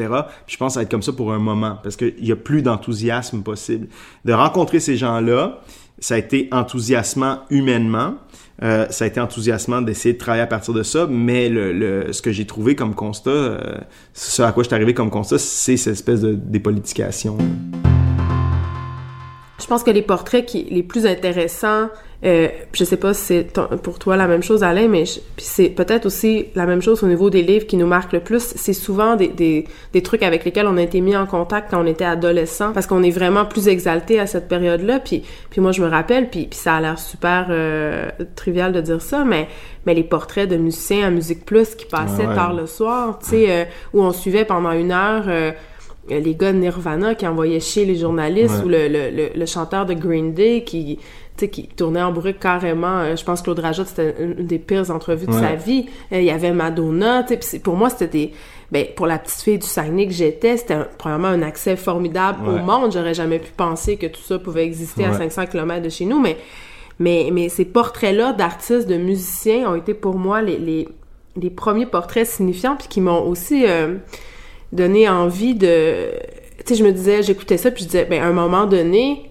puis 0.45 0.53
je 0.53 0.57
pense 0.57 0.77
à 0.77 0.83
être 0.83 0.91
comme 0.91 1.01
ça 1.01 1.13
pour 1.13 1.33
un 1.33 1.39
moment 1.39 1.79
parce 1.81 1.95
qu'il 1.95 2.13
y 2.23 2.31
a 2.31 2.35
plus 2.35 2.61
d'enthousiasme 2.61 3.41
possible. 3.41 3.87
De 4.23 4.33
rencontrer 4.33 4.79
ces 4.79 4.97
gens 4.97 5.19
là 5.19 5.63
ça 5.97 6.15
a 6.15 6.17
été 6.17 6.47
enthousiasmant 6.51 7.39
humainement 7.49 8.15
euh, 8.61 8.85
ça 8.89 9.05
a 9.05 9.07
été 9.07 9.19
enthousiasmant 9.19 9.81
d'essayer 9.81 10.13
de 10.13 10.19
travailler 10.19 10.43
à 10.43 10.47
partir 10.47 10.73
de 10.73 10.83
ça, 10.83 11.07
mais 11.09 11.49
le, 11.49 12.13
ce 12.13 12.21
que 12.21 12.31
j'ai 12.31 12.45
trouvé 12.45 12.75
comme 12.75 12.93
constat, 12.93 13.29
euh, 13.31 13.77
ce 14.13 14.41
à 14.43 14.51
quoi 14.51 14.63
je 14.63 14.67
suis 14.67 14.75
arrivé 14.75 14.93
comme 14.93 15.09
constat, 15.09 15.39
c'est 15.39 15.77
cette 15.77 15.93
espèce 15.93 16.21
de 16.21 16.33
dépolitication. 16.33 17.37
Je 19.59 19.65
pense 19.65 19.83
que 19.83 19.91
les 19.91 20.01
portraits 20.01 20.45
qui 20.45 20.63
les 20.65 20.83
plus 20.83 21.05
intéressants 21.05 21.89
euh, 22.25 22.47
je 22.71 22.83
sais 22.85 22.97
pas 22.97 23.13
si 23.13 23.21
c'est 23.25 23.59
pour 23.83 23.99
toi 23.99 24.15
la 24.15 24.27
même 24.27 24.43
chose, 24.43 24.63
Alain, 24.63 24.87
mais 24.87 25.03
c'est 25.37 25.69
peut-être 25.69 26.05
aussi 26.05 26.45
la 26.55 26.65
même 26.65 26.81
chose 26.81 27.03
au 27.03 27.07
niveau 27.07 27.29
des 27.29 27.41
livres 27.41 27.67
qui 27.67 27.75
nous 27.75 27.85
marquent 27.85 28.13
le 28.13 28.21
plus. 28.21 28.53
C'est 28.55 28.73
souvent 28.73 29.15
des, 29.15 29.27
des, 29.27 29.65
des, 29.91 30.01
trucs 30.01 30.23
avec 30.23 30.45
lesquels 30.45 30.67
on 30.67 30.77
a 30.77 30.81
été 30.81 31.01
mis 31.01 31.17
en 31.17 31.25
contact 31.25 31.71
quand 31.71 31.81
on 31.81 31.85
était 31.85 32.05
adolescent, 32.05 32.71
parce 32.71 32.87
qu'on 32.87 33.03
est 33.03 33.11
vraiment 33.11 33.45
plus 33.45 33.67
exalté 33.67 34.19
à 34.19 34.27
cette 34.27 34.47
période-là. 34.47 34.99
Puis, 34.99 35.23
puis 35.49 35.59
moi, 35.59 35.73
je 35.73 35.81
me 35.81 35.87
rappelle, 35.89 36.29
puis, 36.29 36.45
puis 36.45 36.57
ça 36.57 36.75
a 36.75 36.81
l'air 36.81 36.97
super 36.97 37.47
euh, 37.49 38.09
trivial 38.35 38.71
de 38.71 38.79
dire 38.79 39.01
ça, 39.01 39.25
mais, 39.25 39.49
mais 39.85 39.93
les 39.93 40.03
portraits 40.03 40.49
de 40.49 40.55
musiciens 40.55 41.07
à 41.07 41.09
Musique 41.09 41.45
Plus 41.45 41.75
qui 41.75 41.85
passaient 41.85 42.23
tard 42.23 42.53
le 42.53 42.67
soir, 42.67 43.19
tu 43.19 43.31
sais, 43.31 43.45
euh, 43.49 43.65
où 43.93 44.01
on 44.01 44.13
suivait 44.13 44.45
pendant 44.45 44.71
une 44.71 44.93
heure 44.93 45.25
euh, 45.27 45.51
les 46.09 46.35
gars 46.35 46.51
de 46.51 46.57
Nirvana 46.57 47.15
qui 47.15 47.27
envoyaient 47.27 47.59
chier 47.59 47.85
les 47.85 47.95
journalistes 47.95 48.61
ou 48.65 48.69
le, 48.69 48.87
le, 48.87 49.29
le, 49.33 49.45
chanteur 49.45 49.85
de 49.85 49.93
Green 49.93 50.33
Day 50.33 50.63
qui 50.65 50.99
sais, 51.37 51.49
qui 51.49 51.67
tournait 51.67 52.01
en 52.01 52.11
bruit 52.11 52.35
carrément. 52.35 52.99
Euh, 52.99 53.15
je 53.15 53.23
pense 53.23 53.39
que 53.39 53.45
Claude 53.45 53.59
Rajotte, 53.59 53.87
c'était 53.87 54.15
une 54.19 54.45
des 54.45 54.59
pires 54.59 54.89
entrevues 54.91 55.27
de 55.27 55.33
sa 55.33 55.55
vie. 55.55 55.87
Euh, 56.11 56.19
il 56.19 56.25
y 56.25 56.31
avait 56.31 56.51
Madonna, 56.51 57.23
tu 57.23 57.35
sais, 57.41 57.59
pour 57.59 57.75
moi, 57.75 57.89
c'était 57.89 58.07
des... 58.07 58.33
Ben, 58.71 58.87
pour 58.95 59.05
la 59.05 59.19
petite 59.19 59.41
fille 59.41 59.59
du 59.59 59.67
Saguenay 59.67 60.07
que 60.07 60.13
j'étais, 60.13 60.57
c'était 60.57 60.77
probablement 60.97 61.27
un 61.27 61.43
accès 61.43 61.75
formidable 61.75 62.47
au 62.47 62.57
monde. 62.57 62.91
J'aurais 62.91 63.13
jamais 63.13 63.37
pu 63.37 63.51
penser 63.55 63.97
que 63.97 64.07
tout 64.07 64.21
ça 64.21 64.39
pouvait 64.39 64.63
exister 64.63 65.05
à 65.05 65.13
500 65.13 65.45
km 65.45 65.83
de 65.83 65.89
chez 65.89 66.05
nous, 66.05 66.19
mais, 66.19 66.37
mais, 66.97 67.29
mais 67.31 67.49
ces 67.49 67.65
portraits-là 67.65 68.33
d'artistes, 68.33 68.87
de 68.87 68.95
musiciens 68.95 69.69
ont 69.69 69.75
été 69.75 69.93
pour 69.93 70.15
moi 70.15 70.41
les, 70.41 70.57
les, 70.57 70.87
les 71.39 71.49
premiers 71.51 71.85
portraits 71.85 72.25
signifiants, 72.25 72.75
puis 72.75 72.87
qui 72.87 72.99
m'ont 72.99 73.27
aussi 73.27 73.65
euh, 73.67 73.97
donné 74.71 75.07
envie 75.07 75.53
de... 75.53 76.09
Tu 76.65 76.73
sais, 76.73 76.75
je 76.75 76.83
me 76.83 76.91
disais, 76.91 77.21
j'écoutais 77.21 77.57
ça, 77.57 77.69
puis 77.69 77.83
je 77.83 77.89
disais, 77.89 78.05
ben, 78.05 78.23
à 78.23 78.25
un 78.25 78.33
moment 78.33 78.65
donné, 78.65 79.29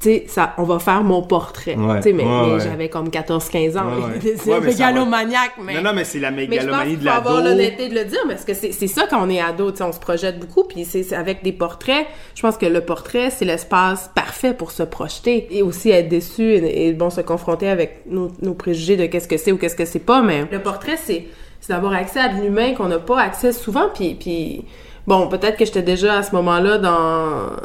tu 0.00 0.10
sais, 0.10 0.24
ça, 0.28 0.54
on 0.58 0.62
va 0.62 0.78
faire 0.78 1.02
mon 1.02 1.22
portrait. 1.22 1.74
tu 1.74 2.02
sais, 2.02 2.12
mais, 2.12 2.24
j'avais 2.60 2.88
comme 2.88 3.08
14-15 3.08 3.78
ans. 3.78 3.90
c'est 4.36 4.52
un 4.52 4.60
mégalomaniaque, 4.60 5.54
mais... 5.60 5.74
Non, 5.74 5.82
non, 5.82 5.92
mais 5.92 6.04
c'est 6.04 6.20
la 6.20 6.30
mégalomanie 6.30 6.96
de 6.96 7.04
l'ado. 7.04 7.08
Mais 7.08 7.08
je 7.08 7.08
pense 7.08 7.08
qu'il 7.08 7.08
faut 7.08 7.30
avoir 7.30 7.44
l'honnêteté 7.44 7.88
de 7.88 7.94
le 7.94 8.04
dire, 8.04 8.20
parce 8.28 8.44
que 8.44 8.54
c'est 8.54 8.86
ça 8.86 9.06
quand 9.10 9.24
on 9.26 9.28
est 9.28 9.40
ado, 9.40 9.70
tu 9.72 9.78
sais, 9.78 9.84
on 9.84 9.92
se 9.92 9.98
projette 9.98 10.38
beaucoup, 10.38 10.64
puis 10.64 10.84
c'est 10.84 11.12
avec 11.12 11.42
des 11.42 11.52
portraits, 11.52 12.06
je 12.34 12.42
pense 12.42 12.56
que 12.56 12.66
le 12.66 12.80
portrait, 12.80 13.30
c'est 13.30 13.44
l'espace 13.44 14.10
parfait 14.14 14.54
pour 14.54 14.70
se 14.70 14.84
projeter 14.84 15.48
et 15.50 15.62
aussi 15.62 15.90
être 15.90 16.08
déçu 16.08 16.54
et, 16.54 16.92
bon, 16.92 17.10
se 17.10 17.20
confronter 17.20 17.68
avec 17.68 18.02
nos, 18.06 18.30
nos 18.40 18.54
préjugés 18.54 18.96
de 18.96 19.06
qu'est-ce 19.06 19.28
que 19.28 19.36
c'est 19.36 19.52
ou 19.52 19.58
qu'est-ce 19.58 19.76
que 19.76 19.84
c'est 19.84 19.98
pas, 19.98 20.22
mais 20.22 20.44
le 20.50 20.62
portrait, 20.62 20.96
c'est 20.96 21.26
d'avoir 21.68 21.92
accès 21.92 22.20
à 22.20 22.28
de 22.28 22.40
l'humain 22.40 22.72
qu'on 22.74 22.88
n'a 22.88 22.98
pas 22.98 23.20
accès 23.20 23.52
souvent, 23.52 23.88
puis... 23.92 24.14
puis 24.14 24.64
bon, 25.08 25.26
peut-être 25.26 25.56
que 25.56 25.64
j'étais 25.64 25.82
déjà 25.82 26.18
à 26.18 26.22
ce 26.22 26.34
moment-là 26.36 26.78
dans, 26.78 27.56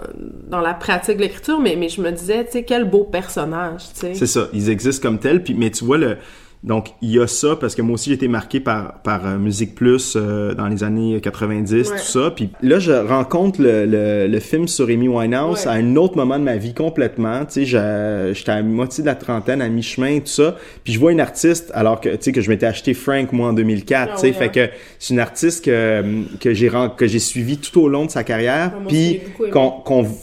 dans 0.48 0.62
la 0.62 0.74
pratique 0.74 1.18
de 1.18 1.22
l'écriture, 1.22 1.60
mais, 1.60 1.76
mais 1.76 1.90
je 1.90 2.02
me 2.02 2.10
disais, 2.12 2.46
tu 2.46 2.54
sais, 2.54 2.64
quel 2.64 2.86
beau 2.90 3.04
personnage, 3.04 3.84
tu 3.94 4.00
sais. 4.00 4.14
C'est 4.16 4.28
ça, 4.28 4.48
ils 4.54 4.70
existent 4.70 5.08
comme 5.08 5.20
tels, 5.20 5.44
puis, 5.44 5.54
mais 5.54 5.70
tu 5.70 5.84
vois, 5.84 5.98
le, 5.98 6.18
donc, 6.64 6.92
il 7.02 7.12
y 7.12 7.20
a 7.20 7.28
ça, 7.28 7.58
parce 7.58 7.76
que 7.76 7.82
moi 7.82 7.96
aussi, 7.96 8.10
j'ai 8.10 8.16
été 8.16 8.30
marqué 8.30 8.62
par, 8.62 9.02
par 9.02 9.28
euh, 9.28 9.38
Musique 9.38 9.76
Plus 9.76 10.16
euh, 10.16 10.54
dans 10.54 10.68
les 10.68 10.86
années 10.86 11.20
90, 11.20 11.90
tout 11.90 11.98
ça. 11.98 12.32
Puis 12.34 12.52
là, 12.62 12.80
je 12.80 12.94
rencontre 12.94 13.62
le, 13.62 13.86
le, 13.86 14.28
le 14.28 14.40
film 14.40 14.70
sur 14.70 14.88
Amy 14.88 15.10
Winehouse 15.10 15.68
à 15.68 15.74
un 15.74 15.98
autre 15.98 16.16
moment 16.16 16.40
de 16.40 16.46
ma 16.46 16.56
vie 16.56 16.74
complètement. 16.74 17.44
Tu 17.44 17.66
sais, 17.66 18.34
j'étais 18.34 18.52
à 18.52 18.64
moitié 18.64 19.04
de 19.04 19.08
la 19.08 19.16
trentaine, 19.16 19.62
à 19.62 19.68
mi-chemin, 19.68 20.20
tout 20.20 20.28
ça. 20.28 20.56
Puis 20.86 20.94
je 20.94 21.00
vois 21.00 21.12
une 21.12 21.20
artiste, 21.20 21.70
alors 21.74 22.00
que, 22.00 22.08
tu 22.10 22.18
sais, 22.22 22.32
que 22.32 22.40
je 22.40 22.50
m'étais 22.50 22.66
acheté 22.66 22.94
Frank, 22.94 23.34
moi, 23.34 23.50
en 23.50 23.54
2004, 23.54 24.12
ah 24.14 24.16
tu 24.16 24.22
sais. 24.22 24.32
fait 24.34 24.46
hein. 24.46 24.48
que 24.48 24.70
c'est 25.00 25.14
une 25.14 25.20
artiste 25.20 25.66
que, 25.66 26.02
que 26.40 26.54
j'ai 26.54 26.72
que 26.96 27.08
j'ai 27.08 27.20
suivi 27.20 27.58
tout 27.58 27.82
au 27.82 27.90
long 27.90 28.06
de 28.06 28.12
sa 28.12 28.24
carrière. 28.24 28.72
Ah, 28.74 28.88
puis 28.88 29.20
qu'on 29.52 29.82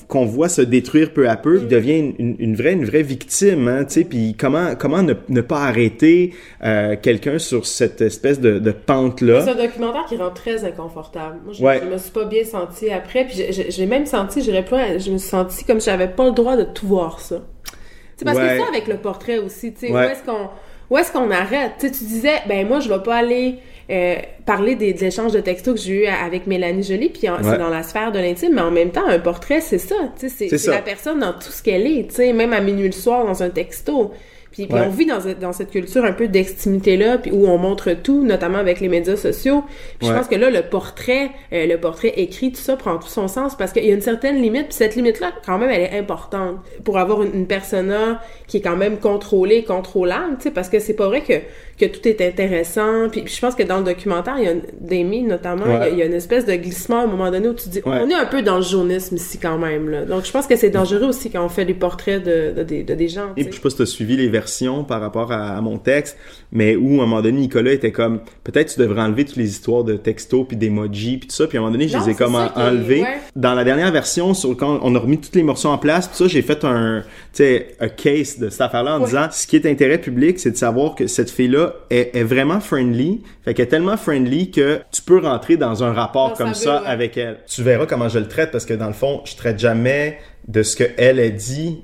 qu'on 0.09 0.25
voit 0.25 0.49
se 0.49 0.62
détruire 0.62 1.12
peu 1.12 1.28
à 1.28 1.37
peu. 1.37 1.59
Il 1.59 1.66
mm. 1.66 1.68
devient 1.68 2.14
une, 2.18 2.37
une, 2.38 2.56
vraie, 2.56 2.73
une 2.73 2.87
vraie 2.87 3.02
victime, 3.02 3.68
hein, 3.68 3.85
tu 3.85 3.92
sais. 3.92 4.04
Puis 4.04 4.35
comment, 4.38 4.75
comment 4.78 5.02
ne, 5.02 5.12
ne 5.28 5.40
pas 5.42 5.64
arrêter 5.64 6.29
euh, 6.64 6.96
quelqu'un 7.00 7.38
sur 7.38 7.66
cette 7.66 8.00
espèce 8.00 8.40
de, 8.40 8.58
de 8.58 8.70
pente-là. 8.70 9.42
C'est 9.42 9.50
un 9.50 9.54
documentaire 9.54 10.04
qui 10.08 10.16
rend 10.16 10.30
très 10.30 10.64
inconfortable. 10.64 11.38
Moi, 11.44 11.54
je, 11.54 11.84
me 11.87 11.99
suis 11.99 12.10
pas 12.10 12.25
bien 12.25 12.44
sentie 12.44 12.90
après, 12.90 13.25
puis 13.25 13.44
j'ai 13.68 13.87
même 13.87 14.06
senti, 14.06 14.42
j'irais 14.42 14.64
plus, 14.64 14.76
je 14.99 15.10
me 15.10 15.18
suis 15.18 15.28
sentie 15.28 15.64
comme 15.64 15.80
si 15.80 15.87
j'avais 15.87 16.08
pas 16.08 16.26
le 16.26 16.32
droit 16.32 16.56
de 16.56 16.64
tout 16.64 16.87
voir 16.87 17.20
ça. 17.20 17.42
C'est 18.16 18.25
parce 18.25 18.38
que 18.38 18.58
ça 18.58 18.64
avec 18.68 18.87
le 18.87 18.99
portrait 18.99 19.38
aussi, 19.38 19.72
tu 19.72 19.87
sais, 19.87 19.92
où 19.92 19.99
est-ce 19.99 20.22
qu'on 20.22 20.50
où 20.90 20.99
est-ce 20.99 21.12
qu'on 21.12 21.30
arrête? 21.30 21.72
tu 21.78 21.88
disais, 21.88 22.42
ben 22.49 22.66
moi, 22.66 22.80
je 22.80 22.88
vais 22.88 22.99
pas 22.99 23.16
aller 23.16 23.58
euh, 23.90 24.16
parler 24.44 24.75
des, 24.75 24.92
de 24.92 25.00
l'échange 25.00 25.32
de 25.32 25.40
textos 25.40 25.75
que 25.75 25.80
j'ai 25.80 26.04
eu 26.04 26.06
avec 26.06 26.46
Mélanie 26.46 26.82
Jolie, 26.82 27.08
puis 27.08 27.28
c'est 27.42 27.58
dans 27.58 27.68
la 27.68 27.82
sphère 27.82 28.12
de 28.12 28.18
l'intime, 28.18 28.54
mais 28.54 28.60
en 28.60 28.70
même 28.70 28.90
temps, 28.90 29.06
un 29.06 29.18
portrait, 29.18 29.60
c'est 29.60 29.78
ça, 29.78 29.94
c'est 30.16 30.66
la 30.66 30.82
personne 30.82 31.20
dans 31.20 31.32
tout 31.32 31.50
ce 31.50 31.62
qu'elle 31.62 31.87
est, 31.87 32.32
même 32.32 32.52
à 32.52 32.60
minuit 32.60 32.87
le 32.87 32.92
soir 32.92 33.25
dans 33.25 33.42
un 33.42 33.50
texto. 33.50 34.12
Puis, 34.52 34.66
on 34.71 34.88
vit 34.88 35.07
dans, 35.07 35.21
dans, 35.40 35.52
cette 35.52 35.71
culture 35.71 36.04
un 36.04 36.12
peu 36.12 36.26
d'extimité-là, 36.26 37.19
puis 37.19 37.30
où 37.30 37.47
on 37.47 37.57
montre 37.57 37.92
tout, 37.92 38.25
notamment 38.25 38.59
avec 38.59 38.80
les 38.80 38.88
médias 38.88 39.16
sociaux. 39.16 39.62
Puis 39.99 40.09
je 40.09 40.12
pense 40.12 40.26
que 40.26 40.35
là, 40.35 40.50
le 40.50 40.62
portrait, 40.62 41.30
euh, 41.52 41.66
le 41.66 41.76
portrait 41.78 42.14
écrit, 42.16 42.50
tout 42.50 42.61
ça 42.61 42.76
prend 42.76 42.99
tout 42.99 43.09
son 43.09 43.28
sens 43.28 43.57
parce 43.57 43.73
qu'il 43.73 43.85
y 43.85 43.90
a 43.90 43.95
une 43.95 44.00
certaine 44.00 44.42
limite, 44.42 44.66
puis 44.66 44.75
cette 44.75 44.97
limite-là, 44.97 45.33
quand 45.47 45.59
même, 45.59 45.71
elle 45.71 45.83
est 45.83 45.99
importante 45.99 46.57
pour 46.83 46.99
avoir 46.99 47.23
une, 47.23 47.47
persona 47.47 48.21
qui 48.47 48.59
est 48.59 48.61
quand 48.61 48.76
même 48.76 48.99
contrôlée, 48.99 49.64
contrôlable, 49.64 50.37
tu 50.37 50.45
sais, 50.45 50.50
parce 50.50 50.69
que 50.69 50.78
c'est 50.78 50.95
pas 50.95 51.07
vrai 51.07 51.23
que, 51.23 51.35
que 51.78 51.90
tout 51.90 52.07
est 52.07 52.21
intéressant. 52.21 53.09
Puis, 53.11 53.25
je 53.26 53.40
pense 53.40 53.54
que 53.54 53.62
dans 53.62 53.78
le 53.78 53.85
documentaire, 53.85 54.35
il 54.38 54.45
y 54.45 54.49
a 54.49 54.54
d'Amy 54.80 55.23
notamment, 55.23 55.85
il, 55.90 55.97
y 55.97 56.02
a, 56.02 56.04
une 56.04 56.12
espèce 56.12 56.45
de 56.45 56.54
glissement 56.54 57.00
à 57.00 57.02
un 57.04 57.07
moment 57.07 57.30
donné 57.30 57.49
où 57.49 57.54
tu 57.54 57.69
dis, 57.69 57.80
on 57.85 58.09
est 58.09 58.14
un 58.14 58.26
peu 58.26 58.42
dans 58.42 58.57
le 58.57 58.62
jaunisme 58.62 59.16
ici 59.16 59.38
quand 59.38 59.59
même, 59.59 59.88
là. 59.88 60.04
Donc 60.04 60.25
je 60.25 60.30
pense 60.33 60.47
que 60.47 60.57
c'est 60.57 60.71
dangereux 60.71 61.09
aussi 61.09 61.30
quand 61.30 61.45
on 61.45 61.49
fait 61.49 61.64
des 61.64 61.75
portraits 61.75 62.23
de, 62.23 62.52
de, 62.57 62.83
de, 62.83 62.95
des 62.95 63.09
gens. 63.09 63.30
Et 63.37 63.45
puis 63.45 63.52
je 63.52 63.57
sais 63.57 63.62
pas 63.62 63.71
si 63.71 63.83
as 63.83 63.87
suivi 63.87 64.16
les 64.16 64.28
version 64.40 64.85
par 64.85 65.00
rapport 65.00 65.32
à, 65.32 65.61
mon 65.61 65.78
texte, 65.78 66.16
mais 66.52 66.76
où 66.76 67.00
à 67.00 67.04
un 67.04 67.06
moment 67.06 67.23
donné 67.23 67.40
Nicolas 67.40 67.73
était 67.73 67.92
comme 67.92 68.20
peut-être 68.44 68.73
tu 68.73 68.80
devrais 68.80 69.02
enlever 69.02 69.25
toutes 69.25 69.37
les 69.37 69.50
histoires 69.50 69.85
de 69.85 69.97
texto 69.97 70.44
puis 70.44 70.56
d'emoji 70.56 71.18
puis 71.18 71.28
tout 71.28 71.37
ça, 71.37 71.47
puis 71.47 71.59
à 71.59 71.61
un 71.61 71.64
moment 71.64 71.73
donné 71.73 71.88
je 71.88 71.99
les 71.99 72.11
ai 72.11 72.14
comme 72.14 72.35
enlevés. 72.35 73.04
Dans 73.37 73.54
la 73.54 73.64
dernière 73.64 73.92
version 73.92 74.35
sur 74.35 74.56
quand 74.56 74.80
on 74.82 74.94
a 74.94 74.99
remis 74.99 75.18
tous 75.18 75.35
les 75.35 75.42
morceaux 75.42 75.68
en 75.68 75.78
place, 75.78 76.09
puis 76.09 76.16
ça 76.16 76.28
j'ai 76.28 76.42
fait 76.42 76.64
un 76.64 77.00
tu 77.00 77.44
sais 77.44 77.76
un 77.80 77.88
case 77.88 78.38
de 78.38 78.49
cette 78.49 78.62
affaire-là 78.62 78.99
en 78.99 79.04
disant 79.04 79.28
ce 79.30 79.47
qui 79.47 79.56
est 79.56 79.66
intérêt 79.66 79.99
public, 79.99 80.38
c'est 80.38 80.52
de 80.52 80.56
savoir 80.56 80.94
que 80.94 81.06
cette 81.06 81.30
fille 81.30 81.49
là 81.49 81.75
est, 81.90 82.16
est 82.16 82.25
vraiment 82.25 82.61
friendly, 82.61 83.23
fait 83.44 83.54
qu'elle 83.54 83.66
est 83.66 83.68
tellement 83.68 83.97
friendly 83.97 84.50
que 84.50 84.80
tu 84.90 85.02
peux 85.02 85.18
rentrer 85.18 85.56
dans 85.56 85.85
un 85.85 85.92
rapport 85.92 86.35
comme 86.35 86.54
ça, 86.54 86.78
avec 86.78 87.16
elle. 87.16 87.38
Tu 87.47 87.62
verras 87.62 87.87
comment 87.87 88.09
je 88.09 88.18
le 88.18 88.28
traite 88.28 88.50
parce 88.50 88.66
que 88.66 88.75
dans 88.75 88.87
le 88.87 88.92
fond, 88.92 89.23
je 89.25 89.37
traite 89.37 89.59
jamais 89.59 90.18
de 90.49 90.62
ce 90.62 90.76
qu'elle 90.76 91.20
a 91.20 91.28
dit 91.28 91.82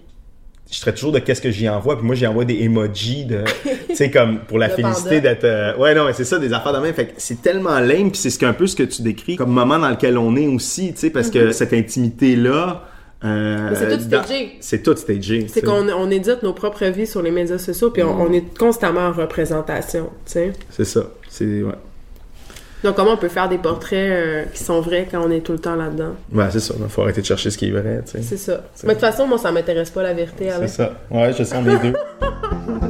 je 0.71 0.81
traite 0.81 0.97
toujours 0.97 1.13
de 1.13 1.19
qu'est-ce 1.21 1.41
que 1.41 1.51
j'y 1.51 1.69
envoie 1.69 1.97
puis 1.97 2.07
moi 2.07 2.15
j'y 2.15 2.27
envoie 2.27 2.45
des 2.45 2.63
emojis 2.63 3.25
de 3.25 3.45
tu 3.89 3.95
sais 3.95 4.11
comme 4.11 4.41
pour 4.41 4.59
la 4.59 4.69
félicité 4.69 5.21
d'être 5.21 5.45
euh, 5.45 5.77
ouais 5.77 5.95
non 5.95 6.07
mais 6.07 6.13
c'est 6.13 6.25
ça 6.25 6.39
des 6.39 6.53
affaires 6.53 6.73
de 6.73 6.79
même 6.79 6.95
fait 6.95 7.07
que 7.07 7.13
c'est 7.19 7.41
tellement 7.41 7.79
lame 7.79 8.11
puis 8.11 8.21
c'est 8.21 8.45
un 8.45 8.53
peu 8.53 8.67
ce 8.67 8.75
que 8.75 8.83
tu 8.83 9.03
décris 9.03 9.37
comme 9.37 9.51
moment 9.51 9.79
dans 9.79 9.91
lequel 9.91 10.19
on 10.19 10.35
est 10.37 10.49
aussi 10.49 10.93
tu 10.93 11.01
sais 11.01 11.11
parce 11.11 11.31
que 11.31 11.51
mm-hmm. 11.51 11.53
cette 11.53 11.73
intimité 11.73 12.37
là 12.37 12.85
euh, 13.25 13.71
c'est 13.75 13.97
tout 13.97 14.05
stagé. 14.05 14.57
C'est 14.61 14.83
tout 14.83 14.97
stagé. 14.97 15.47
C'est 15.49 15.63
qu'on 15.63 15.89
on 15.89 16.11
édite 16.11 16.43
nos 16.43 16.53
propres 16.53 16.85
vies 16.87 17.07
sur 17.07 17.23
les 17.23 17.31
médias 17.31 17.59
sociaux, 17.59 17.91
puis 17.91 18.03
on, 18.03 18.29
mm. 18.29 18.35
est 18.35 18.59
constamment 18.59 19.09
en 19.09 19.13
représentation, 19.13 20.11
tu 20.27 20.33
sais. 20.33 20.53
C'est 20.71 20.85
ça. 20.85 21.01
C'est 21.29 21.63
ouais. 21.63 21.73
Donc, 22.87 22.95
comment 22.95 23.15
on 23.15 23.17
peut 23.17 23.29
faire 23.29 23.49
des 23.49 23.59
portraits 23.59 23.99
euh, 23.99 24.45
qui 24.55 24.63
sont 24.63 24.81
vrais 24.81 25.09
quand 25.11 25.21
on 25.21 25.29
est 25.33 25.41
tout 25.41 25.51
le 25.51 25.59
temps 25.59 25.75
là-dedans? 25.75 26.13
Ouais, 26.33 26.45
c'est 26.53 26.61
ça. 26.61 26.73
Il 26.79 26.89
faut 26.89 27.03
arrêter 27.03 27.21
de 27.21 27.27
chercher 27.27 27.51
ce 27.51 27.59
qui 27.59 27.67
est 27.67 27.73
vrai, 27.73 28.01
tu 28.07 28.13
sais. 28.13 28.23
C'est 28.23 28.37
ça. 28.37 28.63
Mais 28.85 28.91
de 28.91 28.93
toute 28.93 29.01
façon, 29.01 29.27
moi, 29.27 29.39
ça 29.39 29.51
m'intéresse 29.51 29.91
pas 29.91 30.05
la 30.05 30.15
vérité. 30.15 30.51
C'est 30.61 30.69
ça. 30.69 30.93
Ouais, 31.11 31.33
je 31.37 31.43
sens 31.43 31.67
les 31.67 31.79
deux. 31.79 31.95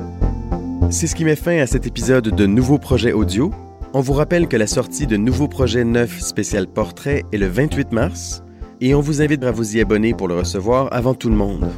c'est 0.91 1.07
ce 1.07 1.15
qui 1.15 1.25
met 1.25 1.35
fin 1.35 1.57
à 1.61 1.67
cet 1.67 1.87
épisode 1.87 2.29
de 2.29 2.45
Nouveaux 2.45 2.77
projets 2.77 3.13
audio. 3.13 3.51
On 3.95 4.01
vous 4.01 4.13
rappelle 4.13 4.49
que 4.49 4.59
la 4.59 4.67
sortie 4.67 5.07
de 5.07 5.17
Nouveaux 5.17 5.49
projets 5.49 5.85
neuf 5.85 6.21
spécial 6.21 6.67
portrait 6.67 7.25
est 7.33 7.39
le 7.39 7.49
28 7.49 7.93
mars 7.93 8.43
et 8.83 8.95
on 8.95 9.01
vous 9.01 9.23
invite 9.23 9.45
à 9.45 9.51
vous 9.51 9.79
y 9.79 9.81
abonner 9.81 10.13
pour 10.13 10.29
le 10.29 10.35
recevoir 10.35 10.93
avant 10.93 11.15
tout 11.15 11.31
le 11.31 11.37
monde. 11.37 11.71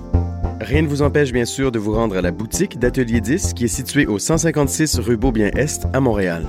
Rien 0.61 0.83
ne 0.83 0.89
vous 0.89 1.03
empêche 1.03 1.33
bien 1.33 1.45
sûr 1.45 1.71
de 1.71 1.79
vous 1.79 1.93
rendre 1.93 2.17
à 2.17 2.21
la 2.21 2.33
boutique 2.33 2.81
d'Atelier 2.81 3.21
10 3.21 3.55
qui 3.55 3.67
est 3.67 3.69
située 3.69 4.07
au 4.07 4.19
156 4.19 4.99
rue 4.99 5.17
Beaubien-Est 5.17 5.87
à 5.93 6.01
Montréal. 6.01 6.43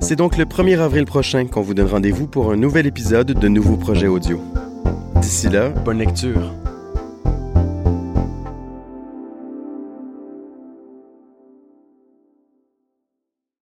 C'est 0.00 0.16
donc 0.16 0.36
le 0.36 0.44
1er 0.44 0.78
avril 0.78 1.04
prochain 1.04 1.46
qu'on 1.46 1.62
vous 1.62 1.74
donne 1.74 1.88
rendez-vous 1.88 2.26
pour 2.26 2.52
un 2.52 2.56
nouvel 2.56 2.86
épisode 2.86 3.32
de 3.32 3.48
Nouveaux 3.48 3.76
projets 3.76 4.06
audio. 4.06 4.40
D'ici 5.20 5.48
là, 5.48 5.70
bonne 5.70 5.98
lecture. 5.98 6.52